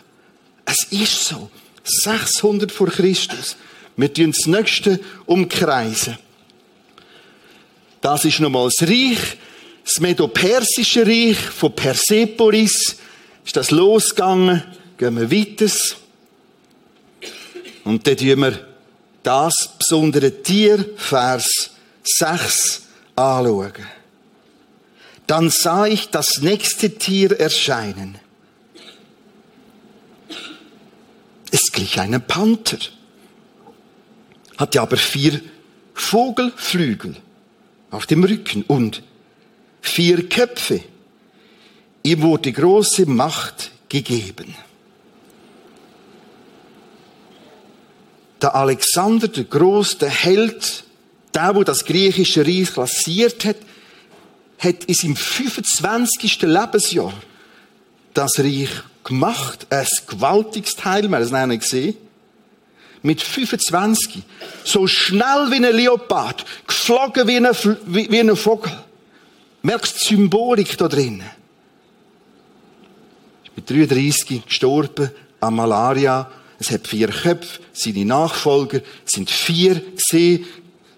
Es 0.65 0.83
ist 0.91 1.25
so. 1.25 1.49
600 1.83 2.71
vor 2.71 2.87
Christus. 2.87 3.55
Wir 3.95 4.13
tun 4.13 4.31
das 4.31 4.47
nächste 4.47 4.99
umkreisen. 5.25 6.17
Das 8.01 8.25
ist 8.25 8.39
nochmal 8.39 8.69
das 8.69 8.87
Reich, 8.87 9.37
das 9.83 9.99
Medo-Persische 9.99 11.05
Reich 11.05 11.37
von 11.37 11.73
Persepolis. 11.73 12.97
Ist 13.45 13.55
das 13.55 13.71
losgegangen? 13.71 14.63
Gehen 14.97 15.15
wir 15.15 15.31
weiter. 15.31 15.71
Und 17.85 18.05
dann 18.07 18.17
tun 18.17 18.41
wir 18.41 18.67
das 19.23 19.53
besondere 19.79 20.43
Tier, 20.43 20.85
Vers 20.97 21.71
6 22.03 22.81
anschauen. 23.15 23.73
Dann 25.27 25.49
sah 25.49 25.85
ich 25.85 26.09
das 26.09 26.41
nächste 26.41 26.95
Tier 26.95 27.39
erscheinen. 27.39 28.19
Es 31.51 31.71
glich 31.71 31.99
einem 31.99 32.21
Panther, 32.21 32.77
hatte 34.57 34.81
aber 34.81 34.97
vier 34.97 35.41
Vogelflügel 35.93 37.15
auf 37.91 38.05
dem 38.05 38.23
Rücken 38.23 38.63
und 38.63 39.01
vier 39.81 40.27
Köpfe. 40.27 40.83
Ihm 42.03 42.21
wurde 42.21 42.51
große 42.51 43.05
Macht 43.05 43.71
gegeben. 43.89 44.53
Der 48.45 48.53
Alexander, 48.53 49.27
der 49.27 49.45
Groß, 49.45 49.97
der 49.97 50.11
Held, 50.11 50.83
der, 51.33 51.51
der 51.51 51.63
das 51.63 51.83
griechische 51.83 52.45
Reich 52.45 52.71
klassiert 52.71 53.43
hat, 53.43 53.55
hat 54.59 54.83
in 54.83 54.93
seinem 54.93 55.15
25. 55.15 56.43
Lebensjahr 56.43 57.13
das 58.13 58.37
Reich 58.37 58.69
gemacht. 59.03 59.65
Ein 59.71 59.87
gewaltiges 60.05 60.75
Teil, 60.75 61.09
wir 61.09 61.17
haben 61.17 61.49
es 61.49 61.59
gesehen. 61.59 61.97
Mit 63.01 63.23
25. 63.23 64.21
So 64.63 64.85
schnell 64.85 65.49
wie 65.49 65.65
ein 65.65 65.75
Leopard. 65.75 66.45
Geflogen 66.67 67.27
wie 67.27 67.37
ein, 67.37 67.47
wie, 67.87 68.11
wie 68.11 68.19
ein 68.19 68.35
Vogel. 68.35 68.71
Merkst 69.63 70.01
die 70.01 70.05
Symbolik 70.05 70.77
da 70.77 70.87
drin? 70.87 71.23
Mit 73.55 73.67
33 73.67 74.45
gestorben 74.45 75.09
an 75.39 75.55
Malaria. 75.55 76.29
Es 76.65 76.71
hat 76.71 76.87
vier 76.87 77.09
Köpfe. 77.09 77.59
Seine 77.73 78.05
Nachfolger 78.05 78.81
sind 79.05 79.29
vier 79.29 79.79
gesehen 79.95 80.47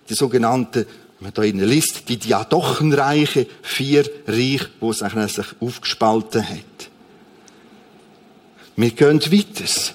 die 0.07 0.13
sogenannten, 0.13 0.85
man 1.19 1.33
da 1.33 1.43
in 1.43 1.57
der 1.57 1.67
Liste, 1.67 2.03
die 2.07 2.15
Diadochenreiche, 2.15 3.47
vier 3.63 4.09
Reich, 4.25 4.61
wo 4.79 4.91
es 4.91 4.99
sich 4.99 5.45
aufgespalten 5.59 6.47
hat. 6.47 6.89
Wir 8.77 8.91
gehen 8.91 9.21
weiter. 9.21 9.93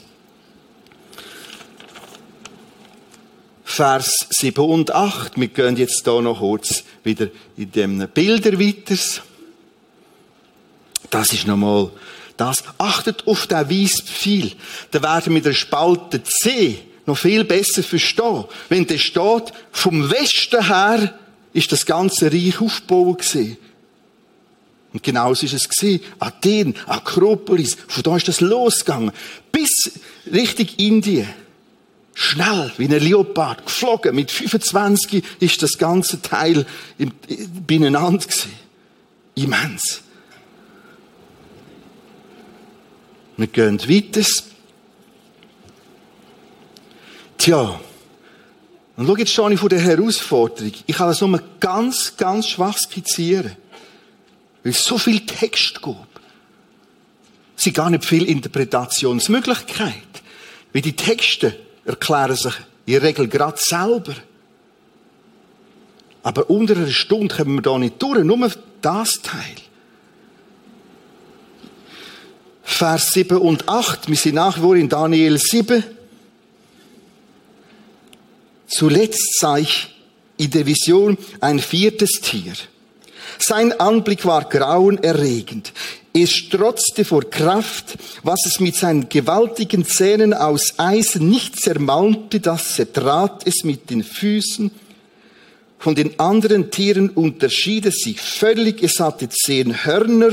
Vers 3.65 4.27
7 4.29 4.63
und 4.63 4.95
8. 4.95 5.41
Wir 5.41 5.49
gehen 5.49 5.77
jetzt 5.79 6.05
hier 6.05 6.21
noch 6.21 6.41
kurz 6.41 6.85
wieder 7.03 7.29
in 7.57 7.73
dem 7.73 8.09
Bilder 8.13 8.61
weiter. 8.61 8.99
Das 11.09 11.33
ist 11.33 11.47
nochmal 11.47 11.91
das. 12.37 12.64
Achtet 12.79 13.27
auf 13.27 13.47
den 13.47 13.68
weißen 13.71 14.07
Pfeil. 14.07 14.53
Da 14.90 15.03
werden 15.03 15.35
wir 15.35 15.42
der 15.42 15.55
Spalte 15.55 16.23
C 16.23 16.79
noch 17.07 17.18
viel 17.18 17.45
besser 17.45 17.83
verstehen. 17.83 18.45
Wenn 18.68 18.87
der 18.87 18.99
steht, 18.99 19.53
vom 19.73 20.11
Westen 20.11 20.66
her 20.66 21.14
ist 21.53 21.73
das 21.73 21.87
ganze 21.87 22.33
Reich 22.33 22.61
aufgebaut. 22.61 23.25
Und 24.92 25.03
genauso 25.03 25.47
ist 25.47 25.55
es 25.55 25.68
gewesen. 25.68 26.05
Athen, 26.18 26.75
Akropolis, 26.87 27.77
von 27.88 28.03
da 28.03 28.16
ist 28.16 28.29
das 28.29 28.40
losgegangen. 28.40 29.12
Bis 29.51 29.92
Richtung 30.33 30.68
Indien. 30.77 31.29
Schnell, 32.14 32.71
wie 32.77 32.85
ein 32.85 33.01
Leopard, 33.01 33.64
geflogen. 33.64 34.14
Mit 34.14 34.31
25 34.31 35.25
ist 35.40 35.62
das 35.62 35.79
ganze 35.79 36.21
Teil 36.21 36.66
beieinander 37.66 38.27
gewesen. 38.27 38.53
Immens. 39.35 40.03
Wir 43.37 43.47
gehen 43.47 43.81
weiter. 43.81 44.29
Tja, 47.38 47.81
und 48.97 49.07
schau, 49.07 49.16
jetzt 49.16 49.33
stehe 49.33 49.53
ich 49.53 49.61
vor 49.61 49.68
der 49.68 49.81
Herausforderung. 49.81 50.73
Ich 50.87 50.97
kann 50.97 51.09
das 51.09 51.21
nur 51.21 51.42
ganz, 51.59 52.16
ganz 52.16 52.47
schwach 52.49 52.77
skizzieren. 52.77 53.57
Weil 54.62 54.73
es 54.73 54.85
so 54.85 54.99
viel 54.99 55.25
Text 55.27 55.83
gibt. 55.83 55.97
Es 57.57 57.64
sind 57.64 57.75
gar 57.75 57.90
nicht 57.90 58.05
viel 58.05 58.29
Interpretationsmöglichkeit. 58.29 60.23
Weil 60.73 60.83
die 60.83 60.95
Texte 60.95 61.59
erklären 61.85 62.37
sich 62.37 62.55
in 62.87 62.92
der 62.92 63.03
Regel 63.03 63.29
gerade 63.29 63.59
selber. 63.59 64.14
Aber 66.23 66.49
unter 66.51 66.77
einer 66.77 66.87
Stunde 66.88 67.35
kommen 67.35 67.57
wir 67.57 67.62
da 67.62 67.79
nicht 67.79 68.01
durch, 68.01 68.23
nur 68.25 68.51
das 68.83 69.23
Teil. 69.23 69.57
Vers 72.83 73.12
7 73.12 73.37
und 73.38 73.68
8, 73.68 74.09
wir 74.09 74.16
sind 74.16 74.35
nach 74.35 74.57
wie 74.57 74.61
vor 74.62 74.75
in 74.75 74.88
Daniel 74.88 75.38
7. 75.38 75.85
Zuletzt 78.66 79.38
sah 79.38 79.59
ich 79.59 79.95
in 80.37 80.51
der 80.51 80.66
Vision 80.66 81.16
ein 81.38 81.61
viertes 81.61 82.11
Tier. 82.21 82.55
Sein 83.38 83.71
Anblick 83.79 84.27
war 84.27 84.49
grauenerregend. 84.49 85.73
Es 86.12 86.33
strotzte 86.33 87.05
vor 87.05 87.23
Kraft, 87.31 87.99
was 88.25 88.40
es 88.47 88.59
mit 88.59 88.75
seinen 88.75 89.09
gewaltigen 89.09 89.85
Zähnen 89.85 90.35
aus 90.35 90.77
Eisen 90.81 91.29
nicht 91.29 91.61
zermalmte, 91.61 92.40
das 92.40 92.75
zertrat 92.75 93.47
es 93.47 93.62
mit 93.62 93.90
den 93.90 94.03
Füßen. 94.03 94.73
Von 95.79 95.95
den 95.95 96.18
anderen 96.18 96.73
Tieren 96.73 97.11
unterschied 97.11 97.87
es 97.87 98.01
sich 98.01 98.21
völlig. 98.21 98.83
Es 98.83 98.99
hatte 98.99 99.29
zehn 99.29 99.85
Hörner 99.85 100.33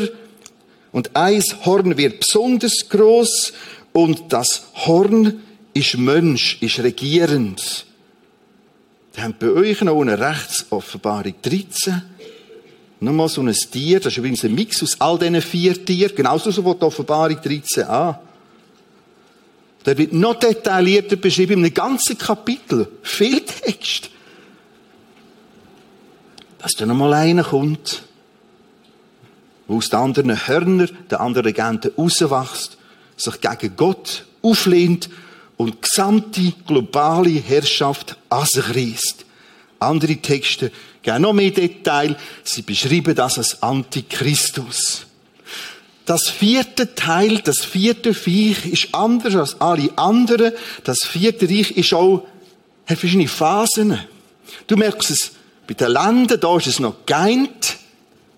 und 0.92 1.16
eins 1.16 1.66
Horn 1.66 1.98
wird 1.98 2.20
besonders 2.20 2.90
groß 2.90 3.54
und 3.94 4.32
das 4.34 4.68
Horn 4.86 5.42
ist 5.74 5.98
Mensch, 5.98 6.58
ist 6.62 6.80
regierend. 6.80 7.86
Da 9.14 9.24
haben 9.24 9.36
bei 9.40 9.50
euch 9.52 9.82
noch 9.82 10.00
eine 10.00 10.20
Rechtsoffenbarung 10.20 11.36
13 11.42 12.02
Nochmal 13.02 13.30
so 13.30 13.42
ein 13.42 13.54
Tier, 13.54 14.00
das 14.00 14.14
ist 14.14 14.18
übrigens 14.18 14.44
ein 14.44 14.54
Mix 14.54 14.84
aus 14.84 15.00
all 15.00 15.18
diesen 15.18 15.42
vier 15.42 15.86
Tieren, 15.86 16.16
genauso 16.16 16.52
so 16.52 16.74
die 16.74 16.82
Offenbarung 16.82 17.38
13a. 17.38 18.18
Da 19.84 19.98
wird 19.98 20.12
noch 20.12 20.36
detaillierter 20.36 21.16
beschrieben, 21.16 21.54
in 21.54 21.66
einem 21.66 21.74
ganzen 21.74 22.18
Kapitel. 22.18 22.90
Viel 23.02 23.40
Text. 23.42 24.10
Dass 26.58 26.74
da 26.74 26.86
nochmal 26.86 27.14
einer 27.14 27.46
kommt, 27.46 28.04
der 29.70 29.76
aus 29.76 29.90
den 29.90 30.00
anderen 30.00 30.48
Hörnern, 30.48 30.90
der 31.10 31.22
anderen 31.22 31.46
Regenten 31.46 31.92
rauswächst, 31.96 32.78
sich 33.16 33.42
gegen 33.42 33.76
Gott 33.76 34.26
auflehnt 34.42 35.10
und 35.58 35.82
gesamte 35.82 36.54
globale 36.66 37.30
Herrschaft 37.30 38.18
an 38.30 38.46
sich 38.46 38.68
reißt. 38.76 39.26
Andere 39.80 40.16
Texte 40.18 40.72
geben 41.02 41.22
noch 41.22 41.34
mehr 41.34 41.52
Detail. 41.52 42.18
Sie 42.44 42.64
beschreiben 42.64 43.16
das 43.16 43.38
als 43.38 43.62
Antichristus. 43.62 45.06
Das 46.06 46.28
vierte 46.28 46.96
Teil, 46.96 47.40
das 47.44 47.60
vierte 47.60 48.14
Viech 48.14 48.66
ist 48.66 48.96
anders 48.96 49.36
als 49.36 49.62
alle 49.62 49.96
anderen. 49.98 50.54
Das 50.84 51.06
vierte 51.06 51.48
Reich 51.48 51.72
ist 51.72 51.94
auch, 51.94 52.26
hat 52.88 52.98
verschiedene 52.98 53.28
Phasen. 53.28 54.00
Du 54.66 54.76
merkst 54.76 55.12
es 55.12 55.32
bei 55.68 55.76
den 55.76 55.92
Ländern, 55.92 56.40
da 56.40 56.58
ist 56.58 56.68
es 56.68 56.80
noch 56.80 57.06
geeint. 57.06 57.79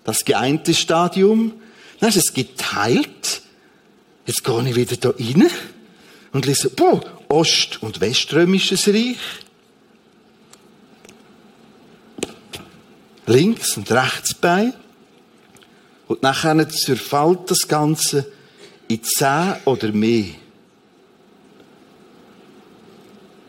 Das 0.04 0.24
geeinte 0.24 0.74
Stadium. 0.74 1.52
Dann 2.00 2.08
ist 2.08 2.16
es 2.16 2.34
geteilt. 2.34 3.42
Jetzt 4.26 4.44
gehe 4.44 4.68
ich 4.68 4.76
wieder 4.76 4.96
da 4.96 5.10
rein 5.10 5.48
und 6.32 6.46
lese, 6.46 6.70
boah, 6.70 7.00
Ost- 7.28 7.82
und 7.82 8.00
Weströmisches 8.00 8.88
Reich. 8.88 9.18
links 13.26 13.76
und 13.76 13.90
rechts 13.90 14.34
Bein. 14.34 14.74
Und 16.08 16.22
nachher 16.22 16.68
zerfällt 16.68 17.50
das 17.50 17.66
Ganze 17.68 18.30
in 18.88 19.02
zehn 19.02 19.54
oder 19.64 19.92
mehr. 19.92 20.34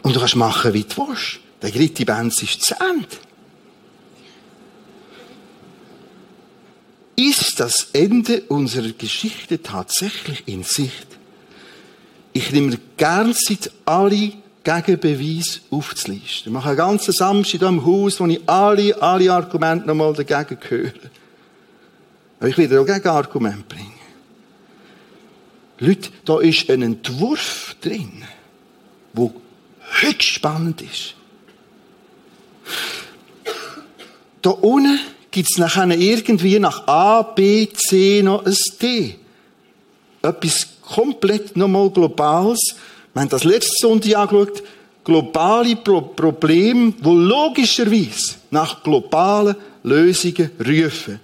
Und 0.02 0.16
du 0.16 0.20
kannst 0.20 0.36
machen, 0.36 0.74
wie 0.74 0.84
du 0.84 1.08
willst. 1.08 1.40
Der 1.62 1.72
dritte 1.72 2.06
Benz 2.06 2.42
ist 2.42 2.62
zu 2.62 2.76
Ende. 2.76 3.08
Ist 7.16 7.60
das 7.60 7.90
Ende 7.94 8.42
unserer 8.48 8.92
Geschichte 8.92 9.62
tatsächlich 9.62 10.44
in 10.48 10.64
Sicht? 10.64 11.08
Ich 12.34 12.52
nehme 12.52 12.80
gern 12.98 13.34
seit 13.34 13.72
alle 13.86 14.34
Gegenbeweis 14.64 15.62
aufzulisten. 15.70 16.48
Ich 16.48 16.50
mache 16.50 16.70
einen 16.70 16.78
ganzen 16.78 17.14
Samstag 17.14 17.60
hier 17.60 17.68
im 17.68 17.86
Haus, 17.86 18.20
wo 18.20 18.26
ich 18.26 18.42
alle, 18.50 19.00
alle 19.02 19.32
Argumente 19.32 19.86
nochmal 19.88 20.14
dagegen 20.14 20.58
höre. 20.68 20.94
Aber 22.40 22.50
ich 22.50 22.58
will 22.58 22.78
auch 22.78 22.86
Gegenargumente 22.86 23.64
bringen. 23.70 23.94
Leute, 25.80 26.10
da 26.26 26.40
ist 26.40 26.70
ein 26.70 26.82
Entwurf 26.82 27.76
drin, 27.82 28.24
der 29.14 29.32
höchst 30.02 30.24
spannend 30.24 30.82
ist. 30.82 31.16
Da 34.42 34.50
unten 34.50 35.00
gibt 35.34 35.50
es 35.52 35.58
nachher 35.58 35.90
irgendwie 35.90 36.60
nach 36.60 36.88
A, 36.88 37.24
B, 37.24 37.68
C 37.74 38.22
noch 38.24 38.46
ein 38.46 38.56
D. 38.80 39.16
Etwas 40.22 40.68
komplett 40.82 41.58
nochmal 41.58 41.90
Globales, 41.90 42.76
wir 43.14 43.22
haben 43.22 43.30
das 43.30 43.44
letzte 43.44 43.76
Sonntag 43.80 44.16
angeschaut. 44.16 44.64
Globale 45.04 45.76
Pro 45.76 46.02
Probleme, 46.02 46.94
die 46.98 47.10
logischerweise 47.10 48.36
nach 48.50 48.84
globalen 48.84 49.56
Lösungen 49.84 50.50
rufen. 50.60 51.20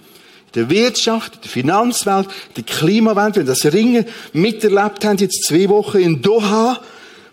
In 0.48 0.54
der 0.54 0.70
Wirtschaft, 0.70 1.36
in 1.36 1.42
der 1.42 1.50
Finanzwelt, 1.50 2.28
in 2.50 2.64
der 2.64 2.76
Klimawelt, 2.76 3.38
wenn 3.38 3.46
das 3.46 3.66
Ringen 3.66 4.06
miterlebt 4.34 5.06
haben, 5.06 5.18
jetzt 5.18 5.46
zwei 5.48 5.70
Wochen 5.70 6.00
in 6.00 6.22
Doha. 6.22 6.80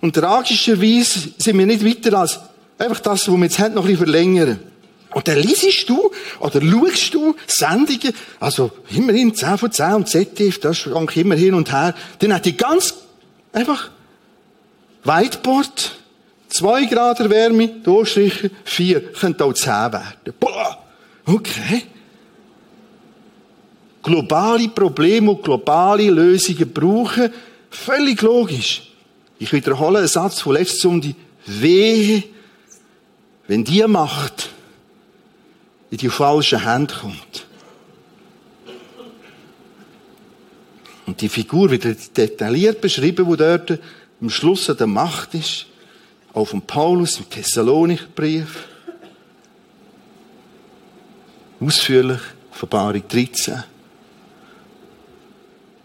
Und 0.01 0.15
tragischerweise 0.15 1.31
sind 1.37 1.59
wir 1.59 1.67
nicht 1.67 1.85
weiter 1.85 2.19
als 2.19 2.39
einfach 2.79 3.01
das, 3.01 3.29
was 3.29 3.35
wir 3.35 3.43
jetzt 3.43 3.59
haben, 3.59 3.75
noch 3.75 3.83
ein 3.83 3.91
bisschen 3.91 4.05
verlängern. 4.05 4.61
Und 5.17 5.29
dann 5.29 5.39
liest 5.39 5.89
du 5.89 6.11
oder 6.41 6.61
schaust 6.61 7.15
du 7.15 7.35
Sendungen, 7.47 8.13
also 8.39 8.71
immerhin 8.91 9.35
10 9.35 9.57
von 9.57 9.73
10 9.73 9.95
und 9.95 10.09
ZDF, 10.11 10.61
das 10.61 10.77
schwankt 10.77 11.17
immer 11.17 11.35
hin 11.35 11.55
und 11.55 11.73
her. 11.73 11.95
Dann 12.19 12.35
hat 12.35 12.45
die 12.45 12.55
ganz 12.55 12.93
einfach 13.51 13.89
Whiteboard, 15.05 15.97
zwei 16.49 16.85
Grad 16.85 17.31
Wärme, 17.31 17.67
durchstrichen, 17.83 18.51
vier, 18.63 19.11
könnte 19.13 19.47
auch 19.47 19.55
zehn 19.55 19.91
werden. 19.91 20.35
Boah, 20.39 20.85
okay. 21.25 21.85
Globale 24.03 24.69
Probleme 24.69 25.31
und 25.31 25.43
globale 25.43 26.11
Lösungen 26.11 26.71
brauchen, 26.71 27.33
völlig 27.71 28.21
logisch. 28.21 28.83
Ich 29.39 29.51
wiederhole 29.51 30.01
einen 30.01 30.09
Satz 30.09 30.43
von 30.43 30.53
letzter 30.53 30.77
Sonntag. 30.77 31.15
Wehe, 31.47 32.23
wenn 33.47 33.65
die 33.65 33.83
Macht 33.87 34.51
in 35.91 35.99
die 35.99 36.09
falsche 36.09 36.65
Hand 36.65 37.01
kommt. 37.01 37.47
Und 41.07 41.21
die 41.21 41.29
Figur 41.29 41.71
wird 41.71 42.17
detailliert 42.17 42.81
beschrieben, 42.81 43.27
wo 43.27 43.37
dort 43.37 43.79
am 44.21 44.31
Schluss 44.31 44.69
an 44.69 44.77
der 44.77 44.89
Macht 44.89 45.35
ist, 45.35 45.67
auch 46.33 46.47
von 46.47 46.63
Paulus 46.63 47.19
im 47.19 47.31
Thessalonikbrief. 47.31 48.69
Ausführlich, 51.61 52.21
Verbarung 52.51 53.03
13. 53.09 53.63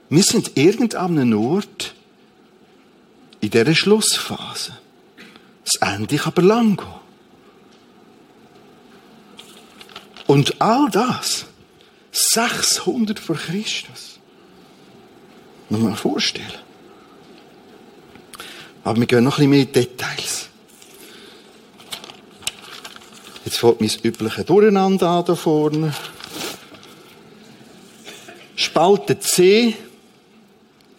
Wir 0.09 0.23
sind 0.23 0.57
irgendeinem 0.57 1.19
einem 1.19 1.39
Ort 1.39 1.93
in 3.39 3.49
dieser 3.49 3.75
Schlussphase. 3.75 4.77
Das 5.63 5.75
Ende 5.75 6.17
kann 6.17 6.33
aber 6.33 6.41
lang 6.41 6.75
gehen. 6.75 7.00
Und 10.32 10.62
all 10.62 10.89
das, 10.89 11.46
600 12.13 13.20
vor 13.20 13.36
Christus. 13.36 14.17
Muss 15.67 15.82
man 15.82 15.98
vorstellen. 15.98 16.48
Aber 18.86 18.98
wir 18.98 19.08
gehen 19.08 19.26
noch 19.26 19.39
ein 19.39 19.50
bisschen 19.50 19.74
mehr 19.74 19.84
Details. 19.84 20.48
Jetzt 23.44 23.58
fällt 23.58 23.82
mein 23.82 23.91
übliche 24.04 24.46
Durcheinander 24.46 25.10
an 25.10 25.26
da 25.26 25.36
vorne. 25.36 25.94
Spalte 28.56 29.20
C, 29.20 29.76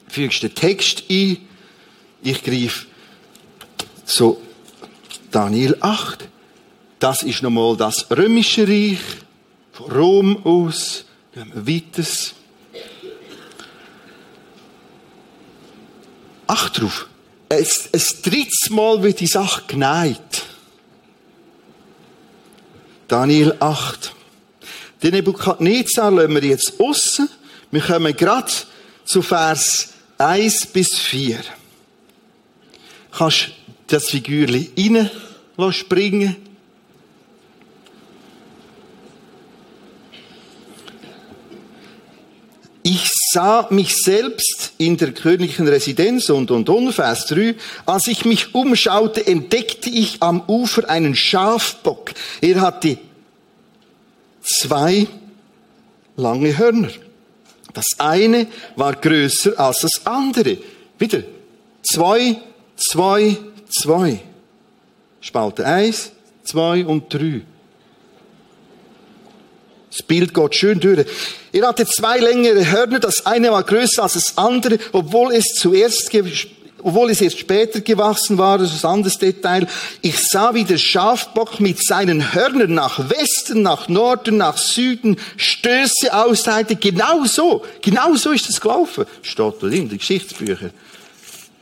fügst 0.09 0.43
den 0.43 0.55
Text 0.55 1.05
ein. 1.09 1.39
Ich 2.23 2.45
greife 2.45 2.85
zu 4.05 4.43
Daniel 5.31 5.75
8. 5.81 6.29
Das 6.99 7.23
ist 7.23 7.43
nochmal 7.43 7.79
das 7.79 8.11
römische 8.11 8.69
Reich. 8.69 9.22
Von 9.73 9.91
Rom 9.91 10.47
aus. 10.47 11.05
Gehen 11.35 11.51
wir 11.55 11.67
weiter. 11.67 12.09
Acht 16.47 16.81
drauf 16.81 17.09
ein, 17.53 17.67
ein 17.93 18.03
drittes 18.23 18.71
Mal 18.71 19.03
wird 19.03 19.21
die 19.21 19.27
Sache 19.27 19.63
geneigt. 19.67 20.45
Daniel 23.09 23.55
8. 23.61 24.13
Den 25.03 25.13
Nebukadnezar 25.13 26.11
lassen 26.11 26.35
wir 26.35 26.45
jetzt 26.45 26.81
aussen. 26.81 27.29
Wir 27.71 27.83
kommen 27.83 28.17
gerade 28.17 28.53
zu 29.05 29.21
Vers 29.21 29.91
1 30.19 30.67
bis 30.67 30.99
4. 30.99 31.41
Kannst 33.11 33.51
das 33.89 34.09
Figürchen 34.09 35.11
rein 35.59 35.73
springen? 35.73 36.37
Ich 42.85 43.09
sah 43.33 43.69
mich 43.71 43.95
selbst 43.95 44.73
in 44.79 44.97
der 44.97 45.13
königlichen 45.13 45.69
Residenz 45.69 46.29
und, 46.31 46.51
und, 46.51 46.69
und, 46.69 46.93
Vers 46.93 47.27
3. 47.27 47.55
Als 47.87 48.09
ich 48.09 48.25
mich 48.25 48.55
umschaute, 48.55 49.25
entdeckte 49.25 49.89
ich 49.89 50.17
am 50.21 50.43
Ufer 50.49 50.89
einen 50.91 51.15
Schafbock. 51.15 52.13
Er 52.41 52.61
hatte 52.61 52.99
zwei 54.43 55.07
lange 56.17 56.59
Hörner. 56.59 56.91
Das 57.73 57.87
eine 57.99 58.49
war 58.75 58.95
größer 58.95 59.59
als 59.59 59.79
das 59.81 60.05
andere. 60.05 60.59
Wieder 60.99 61.23
zwei, 61.83 62.37
zwei, 62.77 63.37
zwei. 63.69 64.21
Spalte 65.21 65.65
eins, 65.65 66.11
zwei 66.43 66.85
und 66.85 67.15
drei. 67.15 67.43
Das 69.93 70.03
Bild 70.03 70.33
geht 70.33 70.55
schön 70.55 70.81
durch. 70.81 71.07
Er 71.53 71.69
hatte 71.69 71.85
zwei 71.85 72.19
längere 72.19 72.71
Hörner, 72.71 72.99
das 72.99 73.27
eine 73.27 73.53
war 73.53 73.63
größer 73.63 74.03
als 74.03 74.15
das 74.15 74.39
andere, 74.39 74.79
obwohl 74.93 75.35
es 75.35 75.45
zuerst, 75.55 76.11
obwohl 76.83 77.11
es 77.11 77.21
erst 77.21 77.39
später 77.39 77.83
gewachsen 77.83 78.39
war, 78.39 78.57
das 78.57 78.75
ist 78.75 78.87
ein 78.87 78.93
anderes 78.93 79.19
Detail. 79.19 79.67
Ich 80.01 80.19
sah, 80.19 80.55
wie 80.55 80.65
der 80.65 80.79
Schafbock 80.79 81.61
mit 81.61 81.85
seinen 81.85 82.33
Hörnern 82.33 82.73
nach 82.73 83.11
Westen, 83.11 83.61
nach 83.61 83.89
Norden, 83.89 84.39
nach 84.39 84.57
Süden 84.57 85.19
Stöße 85.37 86.15
ausseite. 86.15 86.77
Genau 86.77 87.27
so, 87.27 87.63
genau 87.83 88.15
so 88.15 88.31
ist 88.31 88.49
es 88.49 88.63
gelaufen. 88.63 89.05
Steht 89.21 89.55
da 89.61 89.67
in 89.67 89.91
den 89.91 89.99
Geschichtsbüchern. 89.99 90.71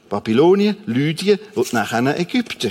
Babylonien, 0.09 0.77
Lydien 0.87 1.40
und 1.57 1.73
nachher 1.73 2.19
Ägypten 2.19 2.71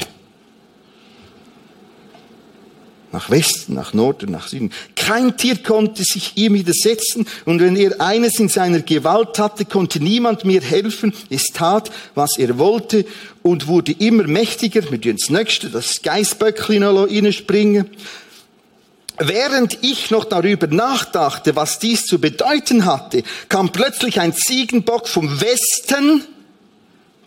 nach 3.12 3.30
Westen, 3.30 3.74
nach 3.74 3.93
Norden, 3.93 4.32
nach 4.32 4.48
Süden. 4.48 4.72
Kein 4.95 5.36
Tier 5.38 5.58
konnte 5.58 6.04
sich 6.04 6.34
ihm 6.36 6.54
widersetzen 6.54 7.26
und 7.45 7.60
wenn 7.60 7.76
er 7.76 8.00
eines 8.02 8.39
in 8.39 8.50
seiner 8.50 8.82
Gewalt 8.82 9.39
hatte, 9.39 9.65
konnte 9.65 10.00
niemand 10.00 10.45
mir 10.45 10.62
helfen. 10.62 11.13
Es 11.30 11.48
tat, 11.48 11.91
was 12.15 12.38
er 12.38 12.58
wollte 12.58 13.06
und 13.41 13.67
wurde 13.67 13.93
immer 13.93 14.24
mächtiger. 14.24 14.82
Tun 14.82 15.00
das 15.02 15.30
Nächste, 15.30 15.69
das 15.69 16.02
Geißböckchen 16.02 16.82
noch 16.82 17.10
reinspringen. 17.10 17.89
Während 19.22 19.80
ich 19.82 20.12
noch 20.12 20.24
darüber 20.24 20.67
nachdachte, 20.67 21.56
was 21.56 21.80
dies 21.80 22.06
zu 22.06 22.19
bedeuten 22.19 22.86
hatte, 22.86 23.24
kam 23.50 23.69
plötzlich 23.69 24.22
ein 24.22 24.34
Ziegenbock 24.34 25.10
vom 25.10 25.41
Westen, 25.41 26.24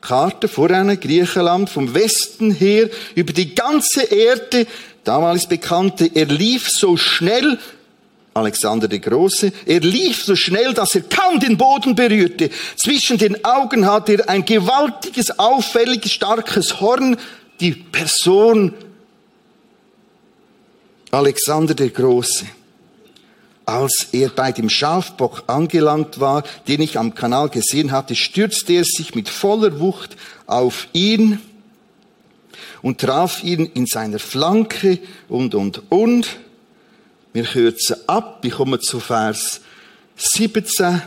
Karte 0.00 0.48
voran, 0.48 0.98
Griechenland, 0.98 1.70
vom 1.70 1.94
Westen 1.94 2.50
her, 2.50 2.88
über 3.14 3.32
die 3.32 3.54
ganze 3.54 4.02
Erde, 4.02 4.66
damals 5.04 5.46
bekannte, 5.46 6.10
er 6.14 6.26
lief 6.26 6.68
so 6.68 6.96
schnell, 6.96 7.58
Alexander 8.34 8.88
der 8.88 8.98
Große, 8.98 9.52
er 9.66 9.80
lief 9.80 10.24
so 10.24 10.34
schnell, 10.36 10.72
dass 10.72 10.94
er 10.94 11.02
kaum 11.02 11.38
den 11.38 11.58
Boden 11.58 11.94
berührte. 11.94 12.50
Zwischen 12.76 13.18
den 13.18 13.44
Augen 13.44 13.86
hatte 13.86 14.14
er 14.14 14.28
ein 14.28 14.44
gewaltiges, 14.44 15.38
auffälliges, 15.38 16.12
starkes 16.12 16.80
Horn. 16.80 17.16
Die 17.60 17.72
Person 17.72 18.72
Alexander 21.10 21.74
der 21.74 21.90
Große. 21.90 22.46
Als 23.66 24.08
er 24.12 24.30
bei 24.30 24.50
dem 24.50 24.70
Schafbock 24.70 25.44
angelangt 25.46 26.18
war, 26.18 26.42
den 26.66 26.80
ich 26.80 26.98
am 26.98 27.14
Kanal 27.14 27.50
gesehen 27.50 27.92
hatte, 27.92 28.16
stürzte 28.16 28.72
er 28.72 28.84
sich 28.84 29.14
mit 29.14 29.28
voller 29.28 29.78
Wucht 29.78 30.16
auf 30.46 30.88
ihn 30.94 31.38
und 32.82 33.00
traf 33.00 33.42
ihn 33.42 33.66
in 33.66 33.86
seiner 33.86 34.18
Flanke 34.18 34.98
und, 35.28 35.54
und, 35.54 35.90
und. 35.90 36.40
Wir 37.32 37.44
kürzen 37.44 37.96
ab, 38.06 38.44
ich 38.44 38.52
komme 38.52 38.80
zu 38.80 39.00
Vers 39.00 39.60
17. 40.16 41.00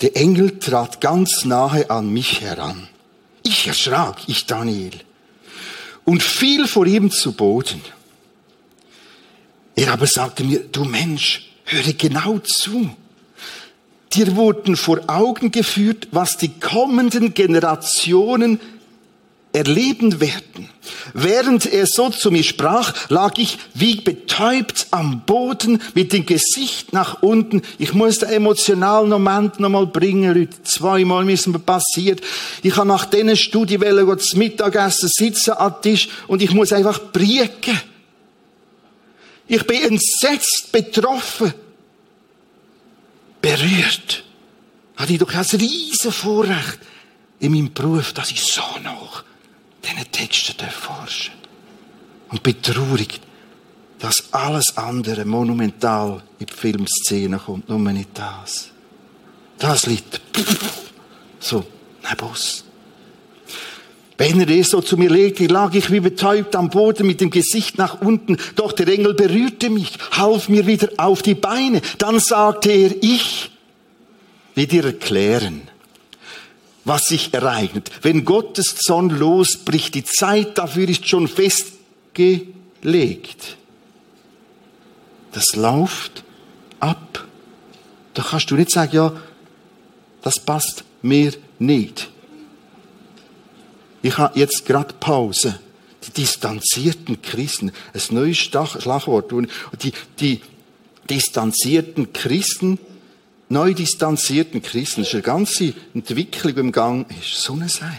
Der 0.00 0.16
Engel 0.16 0.58
trat 0.58 1.00
ganz 1.00 1.44
nahe 1.44 1.90
an 1.90 2.12
mich 2.12 2.40
heran. 2.40 2.88
Ich 3.42 3.66
erschrak, 3.66 4.18
ich 4.26 4.46
Daniel, 4.46 4.92
und 6.04 6.22
fiel 6.22 6.66
vor 6.66 6.86
ihm 6.86 7.10
zu 7.10 7.32
Boden. 7.32 7.80
Er 9.74 9.92
aber 9.92 10.06
sagte 10.06 10.44
mir, 10.44 10.60
du 10.60 10.84
Mensch, 10.84 11.50
höre 11.64 11.92
genau 11.92 12.38
zu. 12.38 12.94
Dir 14.12 14.36
wurden 14.36 14.76
vor 14.76 15.00
Augen 15.06 15.50
geführt, 15.50 16.08
was 16.10 16.36
die 16.36 16.50
kommenden 16.60 17.32
Generationen 17.32 18.60
erleben 19.52 20.20
werden. 20.20 20.68
Während 21.14 21.66
er 21.66 21.86
so 21.86 22.10
zu 22.10 22.30
mir 22.30 22.42
sprach, 22.42 22.94
lag 23.10 23.36
ich 23.36 23.58
wie 23.74 23.96
betäubt 23.96 24.86
am 24.90 25.22
Boden 25.24 25.80
mit 25.94 26.12
dem 26.12 26.24
Gesicht 26.24 26.92
nach 26.92 27.22
unten. 27.22 27.62
Ich 27.78 27.92
muss 27.92 28.18
den 28.18 28.30
emotionalen 28.30 29.10
Moment 29.10 29.60
nochmal 29.60 29.86
bringen, 29.86 30.34
Leute. 30.34 30.62
Zweimal 30.62 31.28
ist 31.30 31.46
mir 31.46 31.58
passiert. 31.58 32.20
Ich 32.62 32.76
habe 32.76 32.88
nach 32.88 33.04
diesen 33.04 33.36
Studiewellen 33.36 34.06
das 34.06 34.34
Mittagessen 34.34 35.08
sitzen 35.08 35.52
am 35.52 35.74
Tisch 35.82 36.08
und 36.28 36.42
ich 36.42 36.52
muss 36.52 36.72
einfach 36.72 36.98
brieken. 37.12 37.78
Ich 39.48 39.66
bin 39.66 39.82
entsetzt, 39.82 40.72
betroffen, 40.72 41.52
berührt. 43.40 44.24
Hatte 44.96 45.12
ich 45.12 45.18
doch 45.18 45.34
ein 45.34 45.44
riesen 45.44 46.12
Vorrecht 46.12 46.78
in 47.40 47.52
meinem 47.52 47.72
Beruf, 47.72 48.12
dass 48.12 48.30
ich 48.30 48.42
so 48.42 48.62
noch 48.82 49.24
diesen 49.84 50.12
Texten 50.12 50.70
forschen 50.70 51.34
Und 52.30 52.42
betraurigt, 52.42 53.20
dass 53.98 54.32
alles 54.32 54.76
andere 54.76 55.24
monumental 55.24 56.22
in 56.38 56.46
die 56.46 56.52
Filmszene 56.52 57.38
kommt, 57.38 57.68
nur 57.68 57.78
nicht 57.78 58.10
das. 58.14 58.70
Das 59.58 59.86
liegt 59.86 60.20
so 61.38 61.64
neben 62.02 62.28
uns. 62.28 62.64
Wenn 64.18 64.40
er 64.40 64.64
so 64.64 64.80
zu 64.80 64.96
mir 64.96 65.10
legte, 65.10 65.46
lag 65.46 65.74
ich 65.74 65.90
wie 65.90 66.00
betäubt 66.00 66.54
am 66.54 66.70
Boden 66.70 67.06
mit 67.06 67.20
dem 67.20 67.30
Gesicht 67.30 67.78
nach 67.78 68.00
unten. 68.00 68.36
Doch 68.54 68.72
der 68.72 68.86
Engel 68.88 69.14
berührte 69.14 69.68
mich, 69.68 69.92
half 70.12 70.48
mir 70.48 70.66
wieder 70.66 70.90
auf 70.96 71.22
die 71.22 71.34
Beine. 71.34 71.80
Dann 71.98 72.20
sagte 72.20 72.70
er, 72.70 72.92
ich 73.02 73.50
will 74.54 74.66
dir 74.66 74.84
erklären, 74.84 75.62
was 76.84 77.04
sich 77.04 77.32
ereignet. 77.32 77.90
Wenn 78.02 78.24
Gottes 78.24 78.76
Zorn 78.76 79.08
losbricht, 79.10 79.94
die 79.94 80.04
Zeit 80.04 80.58
dafür 80.58 80.88
ist 80.88 81.08
schon 81.08 81.28
festgelegt. 81.28 81.76
Das 85.32 85.54
läuft 85.54 86.24
ab. 86.80 87.24
Da 88.14 88.22
kannst 88.22 88.50
du 88.50 88.56
nicht 88.56 88.70
sagen, 88.70 88.94
ja, 88.94 89.12
das 90.22 90.38
passt 90.40 90.84
mir 91.00 91.32
nicht. 91.58 92.10
Ich 94.02 94.18
habe 94.18 94.38
jetzt 94.38 94.66
gerade 94.66 94.94
Pause. 94.98 95.60
Die 96.06 96.10
distanzierten 96.10 97.22
Christen, 97.22 97.70
ein 97.94 98.02
neues 98.10 98.38
Schlagwort. 98.38 99.32
Die, 99.82 99.92
die 100.18 100.40
distanzierten 101.08 102.12
Christen 102.12 102.78
neu 103.52 103.74
distanzierten 103.74 104.62
Christen. 104.62 105.02
Das 105.02 105.08
ist 105.08 105.14
eine 105.14 105.22
ganze 105.22 105.74
Entwicklung, 105.94 106.56
im 106.56 106.72
Gang 106.72 107.06
ist. 107.20 107.42
So 107.42 107.52
eine 107.52 107.68
Sache. 107.68 107.98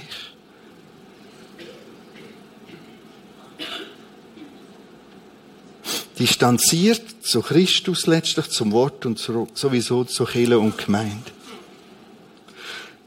Distanziert 6.20 7.26
zu 7.26 7.42
Christus 7.42 8.06
letztlich, 8.06 8.50
zum 8.50 8.72
Wort 8.72 9.06
und 9.06 9.18
sowieso 9.18 10.04
zu 10.04 10.26
Kirche 10.26 10.60
und 10.60 10.78
Gemeinde. 10.78 11.32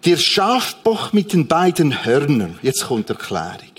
Der 0.04 0.16
Schafbock 0.16 1.12
mit 1.12 1.32
den 1.32 1.46
beiden 1.46 2.04
Hörnern, 2.04 2.58
jetzt 2.62 2.86
kommt 2.86 3.10
Erklärung, 3.10 3.72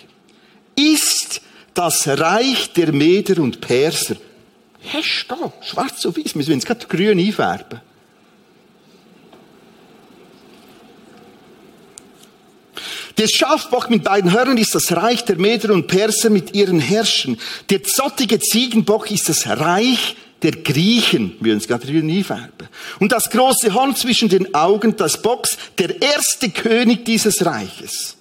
ist 0.75 1.41
das 1.73 2.07
Reich 2.07 2.73
der 2.73 2.91
Meder 2.91 3.41
und 3.41 3.61
Perser. 3.61 4.15
Hast 4.91 5.25
du 5.29 5.35
da, 5.35 5.53
schwarz 5.61 6.05
auf 6.05 6.17
weiß, 6.17 6.33
wir 6.33 6.37
müssen 6.37 6.57
es 6.57 6.65
gerade 6.65 6.87
grün 6.87 7.19
einfärben. 7.19 7.81
Der 13.17 13.27
Schafbock 13.27 13.89
mit 13.89 14.03
beiden 14.03 14.31
Hörnern 14.31 14.57
ist 14.57 14.75
das 14.75 14.91
Reich 14.91 15.25
der 15.25 15.37
Meder 15.37 15.73
und 15.73 15.87
Perser 15.87 16.29
mit 16.29 16.53
ihren 16.53 16.79
Herrschen. 16.79 17.39
Der 17.71 17.83
zottige 17.83 18.39
Ziegenbock 18.39 19.09
ist 19.09 19.27
das 19.27 19.47
Reich 19.47 20.15
der 20.43 20.51
Griechen, 20.51 21.35
wir 21.39 21.55
uns 21.55 21.67
gerade 21.67 21.91
nie 21.91 22.23
färben. 22.23 22.69
Und 22.99 23.11
das 23.11 23.31
große 23.31 23.73
Horn 23.73 23.95
zwischen 23.95 24.29
den 24.29 24.53
Augen, 24.53 24.95
das 24.95 25.19
Box, 25.19 25.57
der 25.79 25.99
erste 25.99 26.49
König 26.51 27.05
dieses 27.05 27.43
Reiches. 27.43 28.17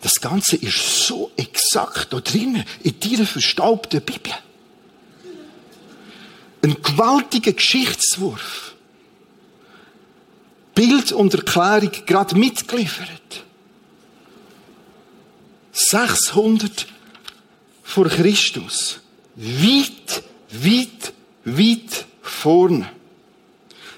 Das 0.00 0.20
Ganze 0.20 0.56
ist 0.56 1.06
so 1.06 1.30
exakt 1.36 2.12
da 2.12 2.20
drinnen, 2.20 2.64
in 2.82 2.98
dieser 2.98 3.24
verstaubten 3.24 4.02
Bibel. 4.02 4.32
Ein 6.64 6.76
gewaltiger 6.82 7.52
Geschichtswurf. 7.52 8.74
Bild 10.74 11.12
und 11.12 11.34
Erklärung 11.34 11.90
gerade 12.06 12.38
mitgeliefert. 12.38 13.44
600 15.72 16.86
vor 17.82 18.06
Christus. 18.06 19.00
Weit, 19.36 20.22
weit, 20.50 21.12
weit 21.44 22.06
vorne. 22.22 22.90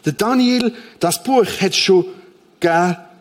Der 0.05 0.15
Daniel, 0.15 0.75
das 0.99 1.23
Buch 1.23 1.47
hat 1.61 1.77
schon 1.77 2.07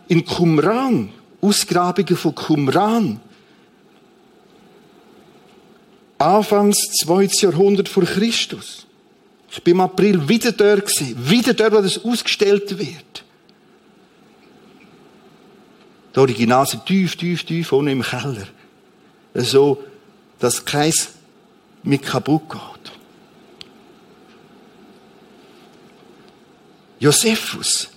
in 0.07 0.25
Qumran, 0.25 1.13
Ausgrabungen 1.39 2.17
von 2.17 2.33
Qumran. 2.33 3.19
Anfangs 6.17 6.79
2. 6.99 7.29
Jahrhundert 7.41 7.89
vor 7.89 8.05
Christus. 8.05 8.84
Ich 9.55 9.63
bin 9.63 9.75
im 9.75 9.81
April 9.81 10.27
wieder 10.27 10.51
dort 10.51 10.85
gewesen. 10.85 11.29
Wieder 11.29 11.53
dort, 11.53 11.71
wo 11.71 11.81
das 11.81 12.03
ausgestellt 12.03 12.77
wird. 12.77 13.23
Die 16.13 16.19
Original 16.19 16.67
sind 16.67 16.85
tief, 16.85 17.15
tief, 17.15 17.45
tief 17.45 17.71
unten 17.71 17.91
im 17.91 18.01
Keller. 18.01 18.47
So, 19.33 19.81
dass 20.39 20.63
keins 20.63 21.09
mit 21.83 22.03
kaputt 22.03 22.49
geht. 22.49 22.91
Josephus, 26.99 27.89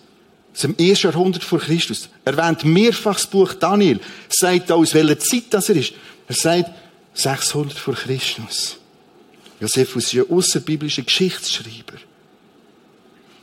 aus 0.52 0.61
dem 0.61 0.76
ersten 0.76 1.09
Jahrhundert 1.09 1.42
vor 1.42 1.59
Christus, 1.59 2.09
erwähnt 2.24 2.64
mehrfach 2.64 3.14
das 3.14 3.26
Buch 3.26 3.54
Daniel, 3.54 3.98
sagt 4.28 4.70
aus 4.70 4.94
welcher 4.94 5.18
Zeit 5.18 5.44
das 5.50 5.68
er 5.70 5.76
ist. 5.76 5.92
Er 6.28 6.34
sagt 6.34 6.70
600 7.14 7.76
vor 7.76 7.94
Christus. 7.94 8.78
Josephus 9.61 10.14
ist 10.14 10.20
ein 10.20 10.30
außerbiblischer 10.30 11.02
Geschichtsschreiber. 11.02 11.98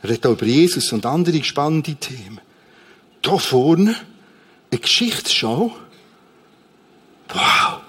Er 0.02 0.08
redet 0.08 0.26
auch 0.26 0.32
über 0.32 0.46
Jesus 0.46 0.92
und 0.92 1.04
andere 1.04 1.42
spannende 1.44 1.94
Themen. 1.94 2.40
Da 3.22 3.36
vorne 3.38 3.96
eine 4.70 4.80
Geschichtsschau. 4.80 5.76
Wow! 7.28 7.80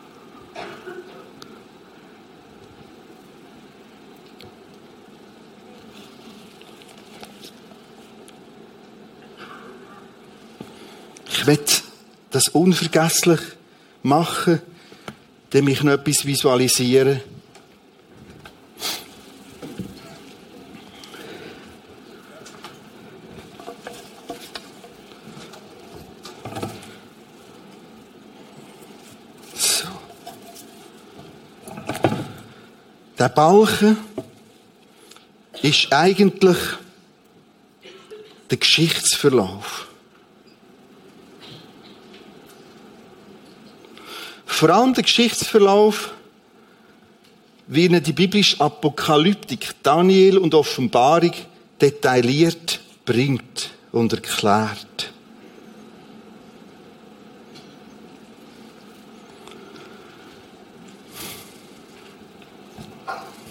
Ich 11.30 11.48
will 11.48 11.60
das 12.32 12.50
unvergesslich 12.50 13.40
machen, 14.04 14.62
indem 15.46 15.68
ich 15.70 15.82
noch 15.84 15.94
etwas 15.94 16.26
visualisiere. 16.26 17.22
Der 33.28 33.34
Balken 33.34 33.98
ist 35.62 35.92
eigentlich 35.92 36.58
der 38.50 38.58
Geschichtsverlauf. 38.58 39.88
Vor 44.46 44.70
allem 44.70 44.94
der 44.94 45.04
Geschichtsverlauf, 45.04 46.14
wie 47.68 47.88
ihn 47.88 48.02
die 48.02 48.14
biblische 48.14 48.62
Apokalyptik, 48.62 49.76
Daniel 49.84 50.38
und 50.38 50.54
Offenbarung 50.54 51.34
detailliert 51.82 52.80
bringt 53.04 53.72
und 53.92 54.14
erklärt. 54.14 55.12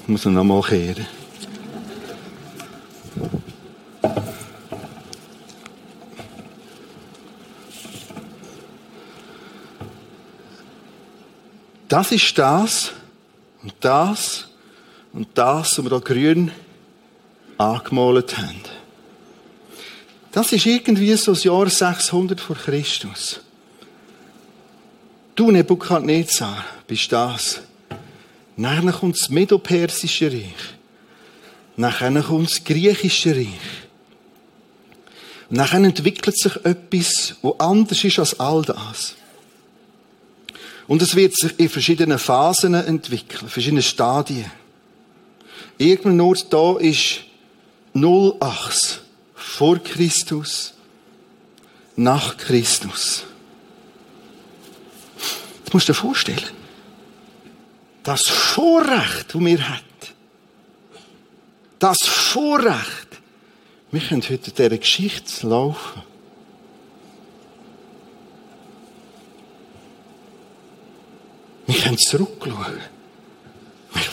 Ich 0.06 0.08
muss 0.08 0.24
noch 0.24 0.44
mal 0.44 0.62
kehren. 0.62 1.04
Das 11.88 12.12
ist 12.12 12.38
das 12.38 12.92
und 13.64 13.74
das 13.80 14.46
und 15.12 15.26
das, 15.34 15.76
was 15.76 15.84
wir 15.84 15.90
da 15.90 15.98
grün 15.98 16.52
angemalt 17.58 18.38
haben. 18.38 18.60
Das 20.30 20.52
ist 20.52 20.66
irgendwie 20.66 21.16
so 21.16 21.32
das 21.32 21.42
Jahr 21.42 21.68
600 21.68 22.40
vor 22.40 22.54
Christus. 22.54 23.40
Du, 25.34 25.50
Nebukadnezar, 25.50 26.64
bist 26.86 27.10
das. 27.10 27.65
Nachher 28.56 28.92
kommt 28.92 29.16
das 29.20 29.28
Medopersische 29.28 30.32
Reich. 30.32 30.76
Nachher 31.76 32.22
kommt 32.22 32.50
das 32.50 32.64
Griechische 32.64 33.36
Reich. 33.36 33.86
Und 35.50 35.58
nachher 35.58 35.82
entwickelt 35.82 36.36
sich 36.38 36.56
etwas, 36.64 37.36
wo 37.42 37.52
anders 37.58 38.02
ist 38.02 38.18
als 38.18 38.40
all 38.40 38.62
das. 38.62 39.14
Und 40.88 41.02
es 41.02 41.14
wird 41.14 41.36
sich 41.36 41.58
in 41.58 41.68
verschiedenen 41.68 42.18
Phasen 42.18 42.74
entwickeln, 42.74 43.48
verschiedene 43.48 43.82
Stadien. 43.82 44.50
Irgendwann 45.78 46.16
nur 46.16 46.36
da 46.48 46.78
ist 46.78 47.20
08 47.94 49.02
vor 49.34 49.78
Christus, 49.78 50.74
nach 51.96 52.36
Christus. 52.36 53.24
Das 55.64 55.72
musst 55.72 55.88
du 55.88 55.92
dir 55.92 55.98
vorstellen. 55.98 56.65
Das 58.06 58.22
Vorrecht, 58.28 59.34
das 59.34 59.44
wir 59.44 59.68
haben, 59.68 59.80
das 61.80 61.98
Vorrecht, 62.04 63.08
wir 63.90 64.00
können 64.00 64.22
heute 64.22 64.52
dieser 64.52 64.78
Geschichte 64.78 65.44
laufen. 65.44 66.02
Wir 71.66 71.80
können 71.80 71.98
zurückschauen. 71.98 72.80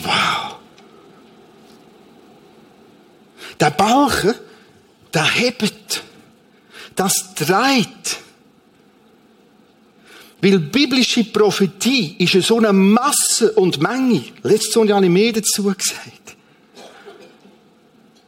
Wow. 0.02 0.56
Der 3.60 3.70
Balken, 3.70 4.34
der 5.14 5.26
hebt, 5.26 6.04
das 6.96 7.36
dreht. 7.36 8.18
Weil 10.44 10.60
biblische 10.60 11.24
Prophetie 11.24 12.18
ist 12.18 12.34
so 12.46 12.58
eine 12.58 12.74
Masse 12.74 13.54
und 13.54 13.82
Menge. 13.82 14.26
Letztes 14.44 14.76
Jahr 14.76 14.98
habe 14.98 15.06
ich 15.06 15.12
mehr 15.12 15.32
dazu 15.32 15.64
gesagt. 15.64 16.36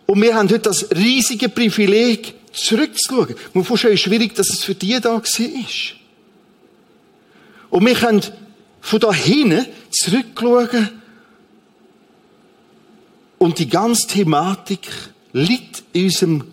Und 0.05 0.21
wir 0.21 0.33
haben 0.33 0.47
heute 0.47 0.59
das 0.59 0.89
riesige 0.91 1.49
Privileg, 1.49 2.33
zurückzuschauen. 2.53 3.35
Man 3.53 3.65
muss 3.67 3.81
schon 3.81 3.97
schwierig, 3.97 4.33
dass 4.33 4.49
es 4.49 4.63
für 4.63 4.75
die 4.75 4.97
da 5.01 5.15
war. 5.15 5.23
Und 7.69 7.85
wir 7.85 7.95
können 7.95 8.21
von 8.79 8.99
da 9.01 9.13
hinten 9.13 9.65
zurückschauen 9.91 10.89
und 13.39 13.59
die 13.59 13.67
ganze 13.67 14.07
Thematik 14.07 14.87
liegt 15.33 15.83
in, 15.91 16.05
unserem, 16.05 16.45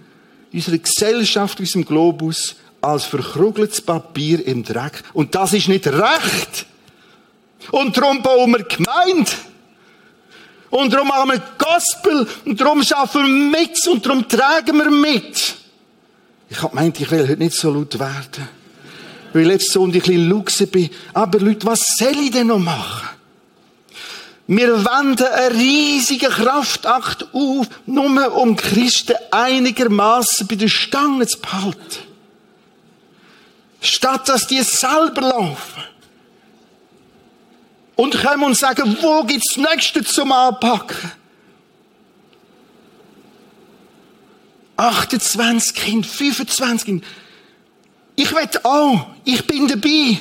in 0.50 0.58
unserer 0.58 0.78
Gesellschaft, 0.78 1.60
in 1.60 1.66
unserem 1.66 1.84
Globus 1.84 2.56
als 2.82 3.04
verkrugeltes 3.04 3.80
Papier 3.80 4.46
im 4.46 4.62
Dreck. 4.62 5.02
Und 5.14 5.34
das 5.34 5.52
ist 5.52 5.68
nicht 5.68 5.86
recht. 5.86 6.66
Und 7.70 7.96
darum 7.96 8.22
bauen 8.22 8.50
wir 8.50 8.64
Gemeinde. 8.64 9.30
Und 10.68 10.92
darum 10.92 11.10
haben 11.12 11.30
wir 11.30 11.42
Gospel. 11.58 12.26
Und 12.44 12.60
darum 12.60 12.82
schaffen 12.82 13.24
wir 13.24 13.58
mit. 13.58 13.86
Und 13.86 14.04
darum 14.04 14.28
tragen 14.28 14.76
wir 14.76 14.90
mit. 14.90 15.54
Ich 16.50 16.58
habe 16.58 16.70
gemeint, 16.70 17.00
ich 17.00 17.10
will 17.10 17.28
heute 17.28 17.36
nicht 17.38 17.56
so 17.56 17.70
laut 17.70 17.98
werden 17.98 18.48
weil 19.32 19.46
letzte 19.46 19.72
Sonntag 19.72 20.02
ein 20.02 20.08
bisschen 20.08 20.28
luxen 20.28 20.68
bin. 20.68 20.90
Aber 21.12 21.38
Leute, 21.38 21.66
was 21.66 21.96
soll 21.96 22.16
ich 22.18 22.30
denn 22.30 22.48
noch 22.48 22.58
machen? 22.58 23.08
Wir 24.46 24.84
wenden 24.84 25.24
einen 25.24 25.56
riesigen 25.56 26.30
Kraftakt 26.30 27.26
auf, 27.32 27.66
nur 27.86 28.36
um 28.36 28.56
Christen 28.56 29.16
einigermaßen 29.30 30.46
bei 30.46 30.56
den 30.56 30.68
Stangen 30.68 31.26
zu 31.26 31.38
behalten. 31.38 32.11
Statt 33.82 34.28
dass 34.28 34.46
die 34.46 34.62
selber 34.62 35.20
laufen. 35.20 35.82
Und 37.96 38.16
kommen 38.22 38.44
und 38.44 38.56
sagen, 38.56 38.96
wo 39.00 39.24
gibt's 39.24 39.54
das 39.54 39.70
Nächste 39.70 40.02
zum 40.02 40.32
Anpacken? 40.32 41.12
28 44.76 45.74
Kinder, 45.74 46.08
25 46.08 46.86
Kinder. 46.86 47.06
Ich 48.16 48.32
will 48.32 48.48
auch. 48.62 49.06
Ich 49.24 49.46
bin 49.46 49.68
dabei. 49.68 50.18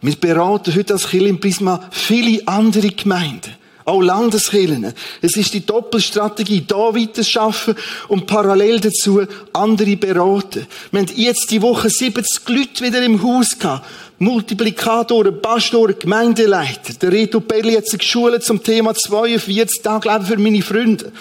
Wir 0.00 0.16
beraten 0.16 0.74
heute 0.74 0.94
als 0.94 1.08
Kirche 1.08 1.28
im 1.28 1.40
Prisma 1.40 1.88
viele 1.90 2.46
andere 2.46 2.90
Gemeinden. 2.90 3.54
Auch 3.86 4.00
Landeskirchen. 4.00 4.94
Es 5.20 5.36
ist 5.36 5.52
die 5.52 5.66
Doppelstrategie, 5.66 6.64
da 6.66 6.94
weiter 6.94 7.22
schaffen 7.22 7.74
und 8.08 8.26
parallel 8.26 8.80
dazu 8.80 9.22
andere 9.52 9.96
beraten. 9.96 10.66
Wir 10.90 11.00
haben 11.00 11.08
jetzt 11.14 11.50
die 11.50 11.60
Woche 11.60 11.90
70 11.90 12.48
Leute 12.48 12.84
wieder 12.84 13.02
im 13.02 13.22
Haus 13.22 13.58
gehabt. 13.58 13.86
Multiplikatoren, 14.18 15.42
Pastoren, 15.42 15.96
Gemeindeleiter. 15.98 16.94
Der 16.94 17.12
Reto 17.12 17.40
Belli 17.40 17.74
hat 17.74 17.86
sich 17.86 17.98
geschult 17.98 18.42
zum 18.42 18.62
Thema 18.62 18.94
42 18.94 19.82
Tage 19.82 20.10
Leben 20.10 20.24
für 20.24 20.38
meine 20.38 20.62
Freunde. 20.62 21.12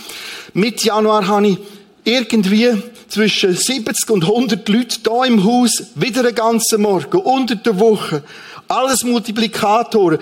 Mitte 0.53 0.87
Januar 0.87 1.27
habe 1.27 1.47
ich 1.47 1.57
irgendwie 2.05 2.81
zwischen 3.09 3.55
70 3.55 4.09
und 4.09 4.23
100 4.23 4.69
Leute 4.69 4.99
da 5.03 5.25
im 5.25 5.43
Haus, 5.43 5.83
wieder 5.95 6.21
einen 6.21 6.35
ganzen 6.35 6.81
Morgen, 6.81 7.17
unter 7.17 7.55
der 7.55 7.77
Woche. 7.79 8.23
Alles 8.69 9.03
Multiplikatoren. 9.03 10.19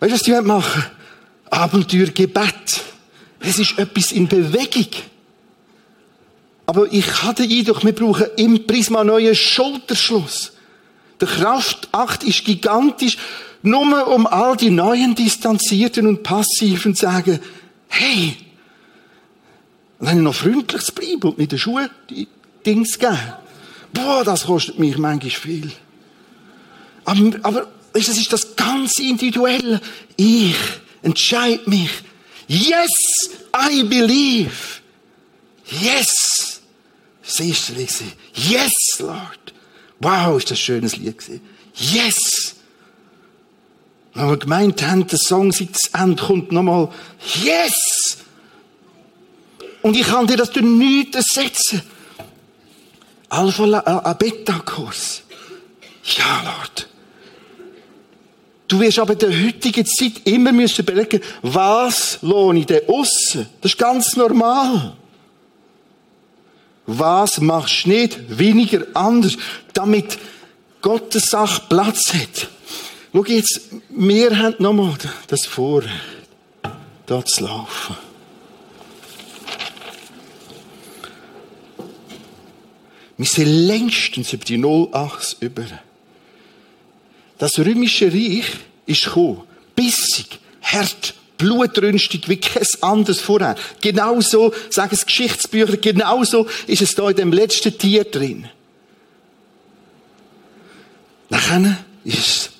Weißt 0.00 0.10
du, 0.10 0.16
was 0.16 0.22
die 0.22 0.46
machen? 0.46 0.84
Abenteuergebet. 1.54 2.82
Es 3.40 3.58
ist 3.58 3.78
etwas 3.78 4.12
in 4.12 4.26
Bewegung. 4.26 4.88
Aber 6.66 6.90
ich 6.92 7.22
hatte 7.22 7.46
den 7.46 7.58
Eindruck, 7.58 7.84
wir 7.84 7.92
brauchen 7.92 8.26
im 8.36 8.66
Prisma 8.66 9.04
neuen 9.04 9.34
Schulterschluss. 9.34 10.52
Der 11.20 11.28
Kraftakt 11.28 12.24
ist 12.24 12.44
gigantisch, 12.44 13.18
nur 13.62 14.08
um 14.08 14.26
all 14.26 14.56
die 14.56 14.70
neuen 14.70 15.14
Distanzierten 15.14 16.06
und 16.06 16.22
Passiven 16.22 16.94
zu 16.94 17.06
sagen, 17.06 17.38
hey, 17.88 18.36
wenn 20.00 20.18
ich 20.18 20.22
noch 20.22 20.34
freundlich 20.34 20.82
zu 20.82 20.92
bleiben 20.92 21.22
und 21.22 21.38
mit 21.38 21.52
den 21.52 21.58
Schuhen 21.58 21.88
die 22.10 22.28
Dings 22.66 22.98
geben. 22.98 23.18
Boah, 23.92 24.24
das 24.24 24.46
kostet 24.46 24.78
mich 24.78 24.98
manchmal 24.98 25.30
viel. 25.30 25.70
Aber, 27.04 27.20
aber 27.42 27.66
das 27.92 28.08
ist 28.08 28.32
das 28.32 28.56
ganz 28.56 28.98
individuelle. 28.98 29.80
Ich 30.16 30.56
entscheide 31.04 31.68
mich. 31.68 31.90
Yes, 32.48 32.90
I 33.56 33.82
believe. 33.84 34.80
Yes. 35.66 36.60
Das 37.24 37.40
erste 37.40 37.72
Lied. 37.72 37.90
Yes, 38.34 38.72
Lord. 38.98 39.54
Wow, 40.00 40.36
ist 40.36 40.50
das 40.50 40.58
ein 40.58 40.62
schönes 40.62 40.96
Lied 40.96 41.18
gewesen. 41.18 41.40
Yes. 41.74 42.56
Wenn 44.12 44.28
wir 44.28 44.36
gemeint 44.36 44.82
haben, 44.82 45.06
der 45.06 45.18
Song 45.18 45.52
seit 45.52 45.70
das 45.74 45.90
Ende 46.00 46.22
kommt 46.22 46.52
nochmal 46.52 46.90
Yes. 47.42 48.18
Und 49.82 49.96
ich 49.96 50.06
kann 50.06 50.26
dir 50.26 50.36
das 50.36 50.50
durch 50.50 50.64
nichts 50.64 51.16
ersetzen. 51.16 51.82
Alpha, 53.28 54.12
Beta-Kurs. 54.14 55.22
Ja, 56.16 56.42
Lord. 56.44 56.88
Du 58.66 58.80
wirst 58.80 58.98
aber 58.98 59.12
in 59.12 59.18
der 59.18 59.44
heutigen 59.44 59.84
Zeit 59.84 60.22
immer 60.24 60.52
müssen 60.52 60.82
überlegen, 60.82 61.20
was 61.42 62.18
lohne 62.22 62.60
ich 62.60 62.66
denn 62.66 62.88
aussen? 62.88 63.46
Das 63.60 63.72
ist 63.72 63.78
ganz 63.78 64.16
normal. 64.16 64.96
Was 66.86 67.40
machst 67.40 67.84
du 67.84 67.90
nicht 67.90 68.38
weniger 68.38 68.86
anders, 68.94 69.36
damit 69.72 70.18
Gottes 70.80 71.26
Sache 71.26 71.62
Platz 71.68 72.12
hat? 72.12 72.48
Schau 73.12 73.24
jetzt, 73.24 73.60
wir 73.90 74.38
haben 74.38 74.56
nochmal 74.58 74.96
das 75.28 75.46
Vorrecht, 75.46 75.92
da 77.06 77.24
zu 77.24 77.44
laufen. 77.44 77.96
Wir 83.16 83.26
sind 83.26 83.46
längstens 83.46 84.32
über 84.32 84.44
die 84.44 84.58
Nullachs 84.58 85.36
über. 85.38 85.64
Das 87.38 87.58
römische 87.58 88.12
Reich 88.12 88.46
ist 88.86 89.04
gekommen. 89.04 89.42
Bissig, 89.74 90.38
hart, 90.62 91.14
blutrünstig 91.36 92.28
wie 92.28 92.36
kein 92.36 92.66
anderes 92.80 93.20
vorher. 93.20 93.56
Genauso, 93.80 94.52
sagen 94.70 94.94
es 94.94 95.04
Geschichtsbücher, 95.04 95.76
genauso 95.78 96.46
ist 96.66 96.82
es 96.82 96.94
da 96.94 97.10
in 97.10 97.16
dem 97.16 97.32
letzten 97.32 97.76
Tier 97.76 98.04
drin. 98.04 98.48
Nachher 101.28 101.84
ist 102.04 102.18
es 102.18 102.50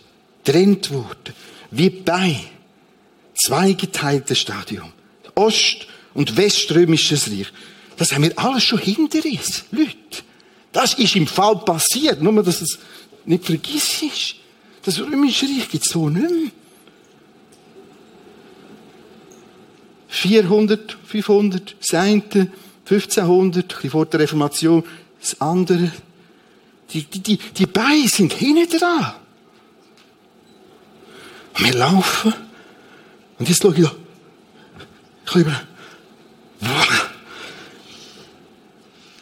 getrennt 0.45 0.93
worden. 0.93 1.35
Wie 1.71 1.91
bei 1.91 2.41
zweigeteiltes 3.35 4.39
Stadium. 4.39 4.93
Ost- 5.35 5.87
und 6.15 6.37
Weströmisches 6.37 7.29
Reich. 7.31 7.53
Das 7.97 8.13
haben 8.13 8.25
wir 8.25 8.39
alles 8.39 8.65
schon 8.65 8.79
hinter 8.79 9.25
uns, 9.25 9.65
Leute. 9.71 10.23
Das 10.73 10.95
ist 10.95 11.15
im 11.17 11.27
Fall 11.27 11.57
passiert. 11.61 12.21
Nur, 12.21 12.43
dass 12.43 12.61
es 12.61 12.79
nicht 13.25 13.45
vergisst 13.45 14.03
ist. 14.03 14.35
Das 14.85 15.01
Römische 15.01 15.47
Reich 15.47 15.69
gibt 15.69 15.87
es 15.87 15.93
so 15.93 16.09
nicht 16.09 16.31
mehr. 16.31 16.51
400, 20.09 20.97
500, 21.07 21.77
das 21.81 21.95
eine, 21.95 22.23
1500, 22.89 23.83
ein 23.83 23.91
vor 23.91 24.07
der 24.07 24.21
Reformation, 24.21 24.85
das 25.21 25.41
andere. 25.41 25.91
Die, 26.91 27.03
die, 27.03 27.21
die, 27.21 27.37
die 27.39 27.67
Beine 27.67 28.07
sind 28.09 28.33
hinten 28.33 28.79
dran. 28.79 29.15
Und 31.59 31.65
wir 31.65 31.75
laufen. 31.75 32.35
Und 33.39 33.49
jetzt 33.49 33.63
schaue 33.63 33.75
ich. 33.75 33.89
Ich 35.27 35.35
liebe. 35.35 35.61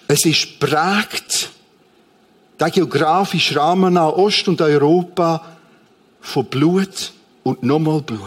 Es 0.08 0.26
ist 0.26 0.58
prägt, 0.58 1.51
der 2.62 2.70
geografische 2.70 3.56
Rahmen 3.56 3.96
an 3.96 4.12
Ost- 4.12 4.46
und 4.46 4.60
Europa 4.60 5.44
von 6.20 6.46
Blut 6.46 7.12
und 7.42 7.62
nochmal 7.64 8.02
Blut. 8.02 8.20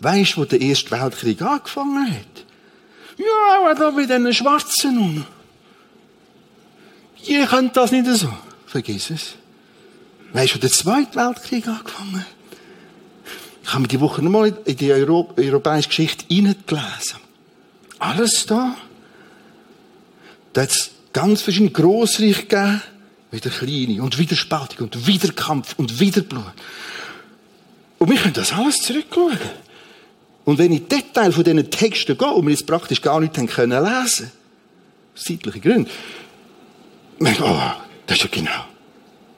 Weißt 0.00 0.36
du, 0.36 0.40
wo 0.40 0.44
der 0.46 0.60
Erste 0.60 0.90
Weltkrieg 0.92 1.42
angefangen 1.42 2.10
hat? 2.10 2.44
Ja, 3.18 3.74
da 3.74 3.90
mit 3.90 4.08
den 4.08 4.32
Schwarzen 4.32 4.96
um. 4.98 5.24
Ihr 7.26 7.46
könnt 7.46 7.76
das 7.76 7.90
nicht 7.90 8.06
so. 8.06 8.32
Vergiss 8.66 9.10
es. 9.10 9.34
Weißt 10.32 10.54
du, 10.54 10.56
wo 10.56 10.60
der 10.60 10.70
Zweite 10.70 11.16
Weltkrieg 11.16 11.66
angefangen 11.68 12.20
hat? 12.20 12.26
Ich 13.64 13.68
habe 13.70 13.82
mir 13.82 13.88
die 13.88 14.00
Woche 14.00 14.22
nochmal 14.22 14.56
in 14.64 14.76
die 14.76 14.92
Euro 14.92 15.34
europäische 15.36 15.88
Geschichte 15.88 16.24
hineingelesen. 16.28 17.18
Alles 17.98 18.46
da. 18.46 18.76
Da 20.54 20.62
hat 20.62 20.70
es 20.70 20.90
ganz 21.12 21.42
verschiedene 21.42 21.70
Grossreiche 21.70 22.44
gegeben, 22.44 22.80
wieder 23.30 23.50
kleine 23.50 24.02
und 24.02 24.18
wieder 24.18 24.36
Spaltung 24.36 24.86
und 24.86 25.06
wieder 25.06 25.32
Kampf 25.32 25.74
und 25.76 26.00
wieder 26.00 26.22
Blut. 26.22 26.44
Und 27.98 28.10
wir 28.10 28.16
können 28.16 28.34
das 28.34 28.52
alles 28.52 28.76
zurückschauen. 28.76 29.38
Und 30.44 30.58
wenn 30.58 30.72
ich 30.72 30.88
Detail 30.88 31.32
von 31.32 31.44
diesen 31.44 31.70
Texten 31.70 32.16
gehe, 32.16 32.28
und 32.28 32.46
wir 32.46 32.52
jetzt 32.52 32.66
praktisch 32.66 33.02
gar 33.02 33.20
nicht 33.20 33.34
können 33.34 33.84
lesen, 33.84 34.32
aus 35.14 35.24
zeitlichen 35.24 35.60
Gründen, 35.60 35.90
merke 37.18 37.44
ich, 37.44 37.50
oh, 37.50 37.72
das 38.06 38.16
ist 38.16 38.24
ja 38.24 38.30
genau, 38.30 38.64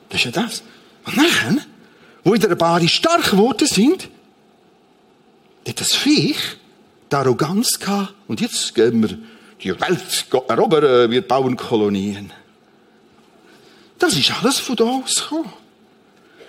das 0.09 0.21
ist 0.21 0.25
ja 0.27 0.43
das. 0.43 0.63
Und 1.07 1.17
nachher, 1.17 1.57
wo 2.23 2.35
in 2.35 2.41
der 2.41 2.55
Bari 2.55 2.87
stark 2.87 3.31
geworden 3.31 3.67
sind, 3.67 4.09
hat 5.67 5.81
das 5.81 5.95
Viech 5.95 6.39
die 7.11 7.17
Arroganz 7.17 7.81
gehabt, 7.81 8.15
und 8.29 8.41
jetzt 8.41 8.73
gehen 8.75 9.03
wir 9.03 9.19
die 9.63 9.81
Welt 9.81 10.27
erobern, 10.49 11.11
wir 11.11 11.27
bauen 11.27 11.57
Kolonien. 11.57 12.33
Das 14.01 14.17
ist 14.17 14.33
alles 14.33 14.59
von 14.59 14.77
da 14.77 14.85
aus 14.85 15.15
gekommen. 15.15 15.53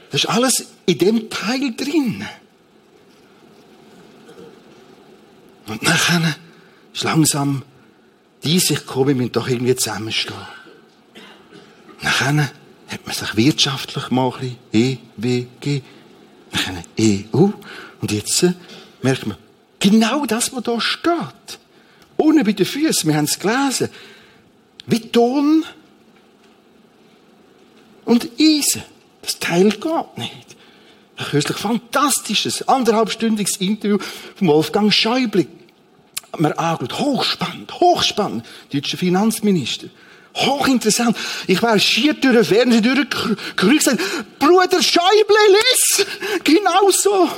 Das 0.10 0.24
ist 0.24 0.30
alles 0.30 0.66
in 0.86 0.98
dem 0.98 1.30
Teil 1.30 1.76
drin. 1.76 2.26
Und 5.68 5.84
nachher 5.84 6.36
ist 6.94 7.04
langsam 7.04 7.64
die 8.44 8.60
Sicht 8.60 8.88
gekommen, 8.88 9.10
wir 9.10 9.16
müssen 9.16 9.32
doch 9.34 9.48
irgendwie 9.48 9.76
zusammenstehen. 9.76 10.36
Nachher 12.02 12.52
hat 12.88 13.06
man 13.06 13.16
sich 13.16 13.36
wirtschaftlich 13.36 14.10
mal 14.10 14.34
ein 14.34 14.58
bisschen 14.72 15.00
EWG, 15.22 15.82
nachher 16.52 16.84
EU. 17.00 17.50
Und 18.02 18.12
jetzt 18.12 18.46
merkt 19.02 19.28
man, 19.28 19.38
genau 19.80 20.26
das, 20.26 20.54
was 20.54 20.64
da 20.64 20.80
steht. 20.80 21.60
Unten 22.16 22.46
bei 22.46 22.54
den 22.54 22.66
Füßen, 22.66 23.10
wir 23.10 23.18
haben 23.18 23.26
es 23.26 23.38
gelesen. 23.38 23.90
Wie 24.88 25.00
Ton 25.00 25.66
und 28.06 28.30
Eisen. 28.40 28.84
Das 29.22 29.40
Teil 29.40 29.70
geht 29.70 30.18
nicht. 30.18 30.56
Ein 31.18 31.26
kürzlich 31.26 31.58
fantastisches, 31.58 32.68
anderthalbstündiges 32.68 33.58
Interview 33.58 33.98
von 34.36 34.48
Wolfgang 34.48 34.94
Schäuble. 34.94 35.46
Man 36.38 36.54
angeschaut. 36.54 37.00
Hochspannend, 37.00 37.80
hochspannend. 37.80 38.46
Deutscher 38.72 38.98
Finanzminister. 38.98 39.88
Hochinteressant. 40.36 41.18
Ich 41.48 41.62
war 41.62 41.78
schier 41.78 42.14
durch 42.14 42.34
den 42.34 42.46
Fernseher 42.46 42.82
durchgerückt 42.82 43.88
und 43.88 44.00
Bruder 44.40 44.82
Schäuble, 44.82 45.36
lies! 45.50 46.06
Genau 46.44 46.90
so. 46.90 47.30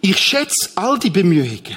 Ich 0.00 0.18
schätze 0.18 0.70
all 0.76 0.98
die 0.98 1.10
Bemühungen. 1.10 1.76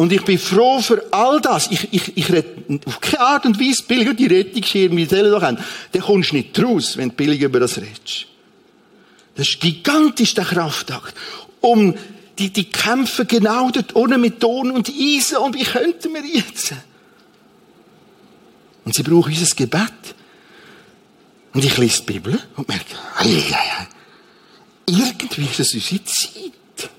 Und 0.00 0.14
ich 0.14 0.24
bin 0.24 0.38
froh 0.38 0.80
für 0.80 1.12
all 1.12 1.42
das. 1.42 1.70
Ich, 1.70 1.92
ich, 1.92 2.16
ich 2.16 2.32
rede 2.32 2.80
auf 2.86 3.02
keine 3.02 3.20
Art 3.20 3.44
und 3.44 3.60
Weise 3.60 3.82
billig 3.82 4.16
die 4.16 4.28
Rettungsschirme, 4.28 4.96
wie 4.96 5.04
sie 5.04 5.22
doch 5.22 5.42
haben. 5.42 5.58
Dann 5.92 6.00
kommst 6.00 6.30
du 6.30 6.36
nicht 6.36 6.58
raus, 6.58 6.96
wenn 6.96 7.10
du 7.10 7.16
billig 7.16 7.42
über 7.42 7.60
das 7.60 7.76
redest. 7.76 8.24
Das 9.34 9.46
ist 9.46 9.60
gigantisch, 9.60 10.32
der 10.32 10.46
Kraftakt. 10.46 11.14
Um 11.60 11.94
die, 12.38 12.48
die 12.48 12.70
kämpfen 12.70 13.26
genau 13.26 13.70
dort 13.70 13.94
ohne 13.94 14.16
mit 14.16 14.40
Ton 14.40 14.70
und 14.70 14.88
Eisen. 14.88 15.36
Und 15.36 15.54
wie 15.54 15.64
könnten 15.64 16.14
wir 16.14 16.24
jetzt? 16.24 16.72
Und 18.86 18.94
sie 18.94 19.02
brauchen 19.02 19.34
unser 19.34 19.54
Gebet. 19.54 20.14
Und 21.52 21.62
ich 21.62 21.76
lese 21.76 22.04
die 22.04 22.12
Bibel 22.14 22.40
und 22.56 22.66
merke, 22.68 22.94
ei, 23.18 23.26
ei, 23.26 23.52
ei. 23.52 23.88
irgendwie 24.86 25.44
ist 25.44 25.60
es 25.60 25.74
unsere 25.74 26.02
Zeit. 26.04 26.90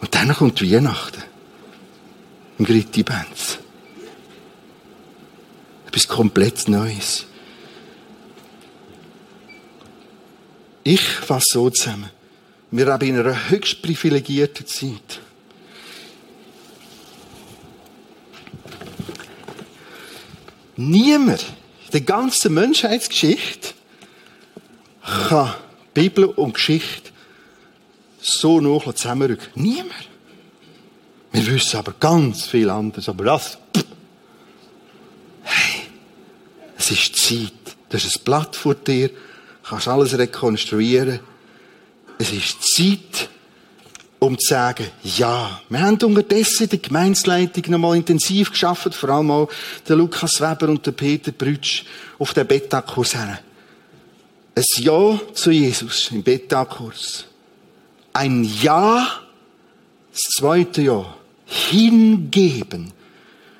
Und 0.00 0.12
dann 0.12 0.34
kommt 0.34 0.60
Weihnachten. 0.60 1.22
Im 2.62 2.66
Gritti 2.66 3.02
Benz. 3.02 3.58
Etwas 5.88 6.06
komplett 6.06 6.68
Neues. 6.68 7.26
Ich 10.84 11.00
fasse 11.00 11.46
so 11.54 11.70
zusammen. 11.70 12.08
Wir 12.70 12.86
leben 12.86 13.16
in 13.16 13.18
einer 13.18 13.50
höchst 13.50 13.82
privilegierten 13.82 14.64
Zeit. 14.64 15.18
Niemand 20.76 21.42
in 21.86 21.90
der 21.94 22.00
ganzen 22.02 22.54
Menschheitsgeschichte 22.54 23.74
kann 25.02 25.54
Bibel 25.94 26.26
und 26.26 26.54
Geschichte 26.54 27.10
so 28.20 28.60
noch 28.60 28.84
zusammenrücken. 28.94 29.48
Niemand. 29.56 30.11
Wir 31.32 31.46
wissen 31.46 31.78
aber 31.78 31.94
ganz 31.98 32.44
viel 32.46 32.68
anderes. 32.68 33.08
Aber 33.08 33.24
das, 33.24 33.58
hey, 35.42 35.82
es 36.76 36.90
ist 36.90 37.16
Zeit. 37.16 37.52
Du 37.88 37.96
hast 37.96 38.16
ein 38.16 38.24
Blatt 38.24 38.54
vor 38.56 38.74
dir, 38.74 39.10
kannst 39.62 39.88
alles 39.88 40.16
rekonstruieren. 40.16 41.20
Es 42.18 42.32
ist 42.32 42.62
Zeit, 42.74 43.28
um 44.18 44.38
zu 44.38 44.50
sagen, 44.50 44.86
ja, 45.02 45.60
wir 45.68 45.80
haben 45.80 45.98
unterdessen 46.02 46.68
die 46.68 46.80
Gemeinsleitung 46.80 47.64
noch 47.68 47.78
mal 47.78 47.96
intensiv 47.96 48.50
geschafft, 48.50 48.94
vor 48.94 49.08
allem 49.08 49.30
auch 49.30 49.48
der 49.88 49.96
Lukas 49.96 50.40
Weber 50.40 50.68
und 50.68 50.86
der 50.86 50.92
Peter 50.92 51.32
Brütsch 51.32 51.84
auf 52.18 52.32
den 52.32 52.46
Beta-Kurs. 52.46 53.14
Ein 53.14 53.38
Ja 54.78 55.20
zu 55.34 55.50
Jesus 55.50 56.10
im 56.12 56.22
Beta-Kurs. 56.22 57.24
Ein 58.12 58.44
Ja, 58.44 59.22
das 60.12 60.20
zweite 60.36 60.82
Ja, 60.82 61.14
hingeben. 61.52 62.92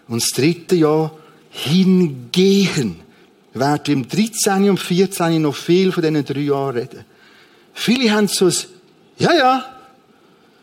Und 0.08 0.22
das 0.22 0.30
dritte 0.30 0.76
Ja, 0.76 1.12
hingehen. 1.50 2.96
Wir 3.52 3.60
werden 3.60 3.94
im 3.94 4.08
13. 4.08 4.70
und 4.70 4.80
14. 4.80 5.42
noch 5.42 5.54
viel 5.54 5.92
von 5.92 6.02
diesen 6.02 6.24
drei 6.24 6.40
Jahren 6.40 6.76
reden. 6.76 7.04
Viele 7.74 8.10
haben 8.10 8.28
so 8.28 8.46
ein 8.46 8.54
Ja, 9.18 9.34
ja, 9.34 9.76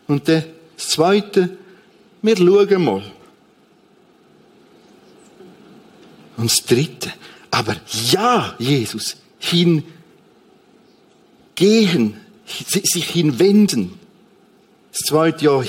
und 0.08 0.28
dann 0.28 0.44
das 0.76 0.88
Zweite, 0.88 1.56
wir 2.22 2.36
schauen 2.36 2.84
mal. 2.84 3.02
Und 6.36 6.50
das 6.50 6.66
Dritte, 6.66 7.12
aber 7.50 7.76
ja, 8.10 8.54
Jesus, 8.58 9.16
hingehen, 9.38 9.84
sich 12.56 13.04
hinwenden. 13.04 13.98
Das 14.90 15.06
zweite 15.06 15.44
Jahr 15.44 15.62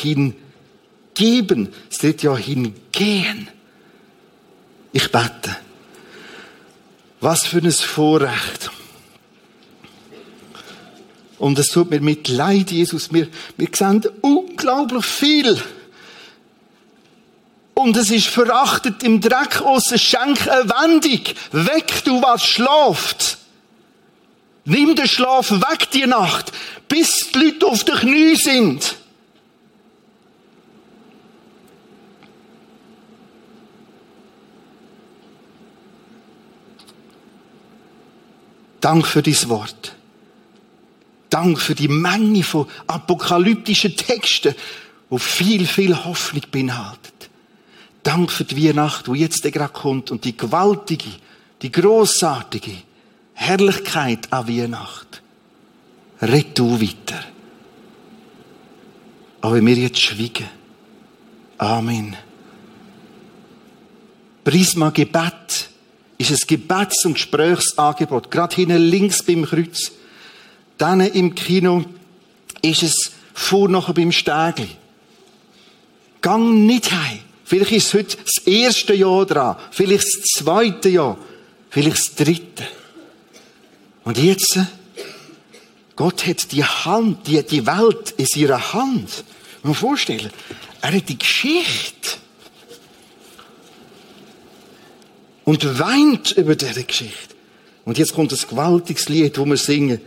hingeben, 1.22 1.70
das 1.90 2.00
dritte 2.00 2.28
Jahr 2.28 2.38
hingehen. 2.38 3.48
Ich 4.92 5.12
bete. 5.12 5.56
Was 7.20 7.46
für 7.46 7.60
ein 7.60 7.72
Vorrecht. 7.72 8.72
Und 11.38 11.58
es 11.58 11.68
tut 11.68 11.90
mir 11.90 12.02
mit 12.02 12.28
Leid, 12.28 12.72
Jesus. 12.72 13.14
Wir, 13.14 13.28
wir 13.58 13.70
sehen 13.74 14.06
unglaublich 14.22 15.06
viel. 15.06 15.62
Und 17.74 17.98
es 17.98 18.12
ist 18.12 18.28
verachtet 18.28 19.04
im 19.04 19.22
Dreck 19.22 19.62
aussen. 19.62 19.98
Schenk 19.98 20.48
eine 20.48 20.70
Wendung. 20.70 21.22
Weg, 21.52 22.04
du 22.04 22.22
was 22.22 22.44
schlaft. 22.44 23.38
Nimm 24.66 24.96
den 24.96 25.08
Schlaf 25.08 25.52
weg 25.52 25.90
die 25.92 26.06
Nacht, 26.06 26.52
bis 26.88 27.32
die 27.34 27.40
Leute 27.40 27.66
auf 27.66 27.84
den 27.84 27.96
Knie 27.96 28.36
sind. 28.36 29.01
Dank 38.82 39.08
für 39.08 39.22
dein 39.22 39.50
Wort. 39.50 39.96
Dank 41.30 41.60
für 41.60 41.76
die 41.76 41.88
Menge 41.88 42.44
von 42.44 42.68
apokalyptischen 42.88 43.96
Texten, 43.96 44.54
wo 45.10 45.18
viel, 45.18 45.66
viel 45.66 45.96
Hoffnung 46.04 46.44
beinhaltet. 46.52 47.30
Dank 48.04 48.32
für 48.32 48.44
die 48.44 48.68
Weihnacht, 48.68 49.08
wo 49.08 49.14
jetzt 49.14 49.44
gerade 49.44 49.72
kommt 49.72 50.12
und 50.12 50.26
die 50.26 50.36
gewaltige, 50.36 51.10
die 51.62 51.72
großartige 51.72 52.74
Herrlichkeit 53.34 54.34
an 54.34 54.48
Weihnacht. 54.48 55.22
Red 56.22 56.58
du 56.58 56.82
weiter. 56.82 57.24
Aber 59.42 59.64
wir 59.66 59.76
jetzt 59.76 60.00
schweigen. 60.02 60.50
Amen. 61.58 62.16
Prisma 64.44 64.90
Gebet 64.90 65.71
ist 66.30 66.44
ein 66.44 66.48
Gebets- 66.48 67.06
und 67.06 67.14
Gesprächsangebot. 67.14 68.30
Gerade 68.30 68.56
hinten 68.56 68.78
links 68.78 69.24
beim 69.24 69.46
Kreuz. 69.46 69.92
Dann 70.78 71.02
im 71.02 71.36
Kino 71.36 71.86
ist 72.62 72.84
es 72.84 73.12
vor 73.34 73.70
nachher 73.70 73.94
beim 73.94 74.12
Stägli. 74.12 74.68
Gang 76.22 76.66
nicht 76.66 76.92
heim. 76.92 77.20
Vielleicht 77.44 77.72
ist 77.72 77.88
es 77.88 77.94
heute 77.94 78.18
das 78.18 78.46
erste 78.46 78.94
Jahr 78.94 79.26
dran. 79.26 79.58
Vielleicht 79.72 80.04
das 80.04 80.22
zweite 80.38 80.90
Jahr. 80.90 81.18
Vielleicht 81.70 81.98
das 81.98 82.16
dritte. 82.16 82.68
Und 84.04 84.18
jetzt, 84.18 84.60
Gott 85.96 86.26
hat 86.26 86.52
die 86.52 86.64
Hand, 86.64 87.28
die, 87.28 87.44
die 87.44 87.66
Welt 87.66 88.14
in 88.18 88.26
seiner 88.26 88.74
Hand. 88.74 89.24
Man 89.64 89.76
vorstellen, 89.76 90.32
er 90.82 90.94
hat 90.94 91.10
die 91.10 91.18
Geschichte. 91.18 92.21
Und 95.44 95.80
weint 95.80 96.32
über 96.32 96.56
diese 96.56 96.84
Geschichte. 96.84 97.36
Und 97.86 97.98
jetzt 97.98 98.14
kommt 98.14 98.32
das 98.32 98.48
gewaltiges 98.48 99.10
Lied, 99.10 99.38
wo 99.38 99.46
wir 99.46 99.58
singen. 99.58 100.02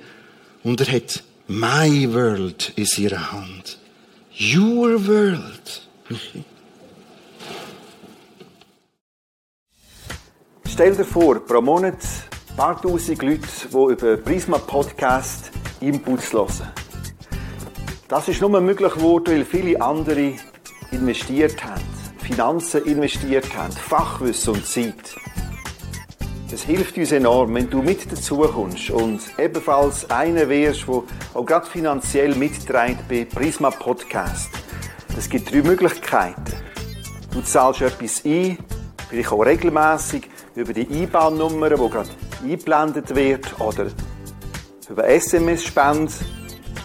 Und 0.62 0.80
er 0.80 0.96
hat 0.96 1.22
My 1.48 2.12
World 2.12 2.72
in 2.76 2.86
ihrer 2.96 3.32
Hand. 3.32 3.78
Your 4.38 5.06
World. 5.06 5.88
Stell 10.66 10.96
dir 10.96 11.04
vor, 11.04 11.38
pro 11.44 11.60
Monat 11.60 11.98
ein 12.50 12.56
paar 12.56 12.80
tausend 12.80 13.22
Leute, 13.22 13.46
die 13.70 13.92
über 13.92 14.16
Prisma 14.16 14.58
Podcast 14.58 15.50
Inputs 15.80 16.32
hören. 16.32 16.72
Das 18.08 18.28
ist 18.28 18.40
nur 18.40 18.60
möglich 18.60 18.92
geworden, 18.92 19.34
weil 19.34 19.44
viele 19.44 19.80
andere 19.80 20.34
investiert 20.90 21.62
haben, 21.64 21.82
Finanzen 22.24 22.82
investiert 22.86 23.54
haben, 23.54 23.70
Fachwissen 23.70 24.54
und 24.54 24.66
Zeit. 24.66 25.14
Es 26.50 26.62
hilft 26.62 26.96
uns 26.96 27.12
enorm, 27.12 27.54
wenn 27.54 27.68
du 27.68 27.82
mit 27.82 28.10
dazu 28.10 28.38
kommst 28.38 28.88
und 28.88 29.20
ebenfalls 29.38 30.08
einer 30.08 30.48
wärst, 30.48 30.88
der 30.88 31.02
auch 31.34 31.44
gerade 31.44 31.66
finanziell 31.66 32.34
mitträgt 32.34 33.06
bei 33.10 33.26
Prisma 33.26 33.70
Podcast. 33.70 34.48
Es 35.18 35.28
gibt 35.28 35.52
drei 35.52 35.60
Möglichkeiten. 35.60 36.44
Du 37.30 37.42
zahlst 37.42 37.82
etwas 37.82 38.24
ein, 38.24 38.56
vielleicht 39.10 39.30
auch 39.30 39.44
regelmäßig 39.44 40.30
über 40.54 40.72
die 40.72 41.02
IBAN-Nummer, 41.02 41.68
die 41.68 41.76
gerade 41.76 42.08
eingeblendet 42.42 43.14
wird, 43.14 43.60
oder 43.60 43.88
über 44.88 45.06
SMS-Spende 45.06 46.12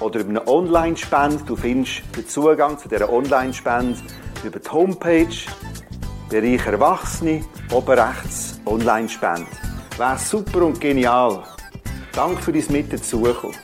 oder 0.02 0.20
über 0.20 0.30
eine 0.30 0.48
Online-Spende. 0.48 1.44
Du 1.46 1.56
findest 1.56 2.02
den 2.18 2.28
Zugang 2.28 2.78
zu 2.78 2.90
dieser 2.90 3.10
Online-Spende 3.10 4.00
über 4.44 4.60
die 4.60 4.70
Homepage 4.70 5.28
Bereich 6.30 6.66
Erwachsene, 6.66 7.44
oben 7.72 8.00
rechts 8.00 8.60
Online-Spende. 8.66 9.48
Wäre 9.98 10.18
super 10.18 10.62
und 10.62 10.80
genial. 10.80 11.44
Danke 12.14 12.42
für 12.42 12.54
dein 12.54 12.66
Mit 12.70 12.94
dazukommen. 12.94 13.56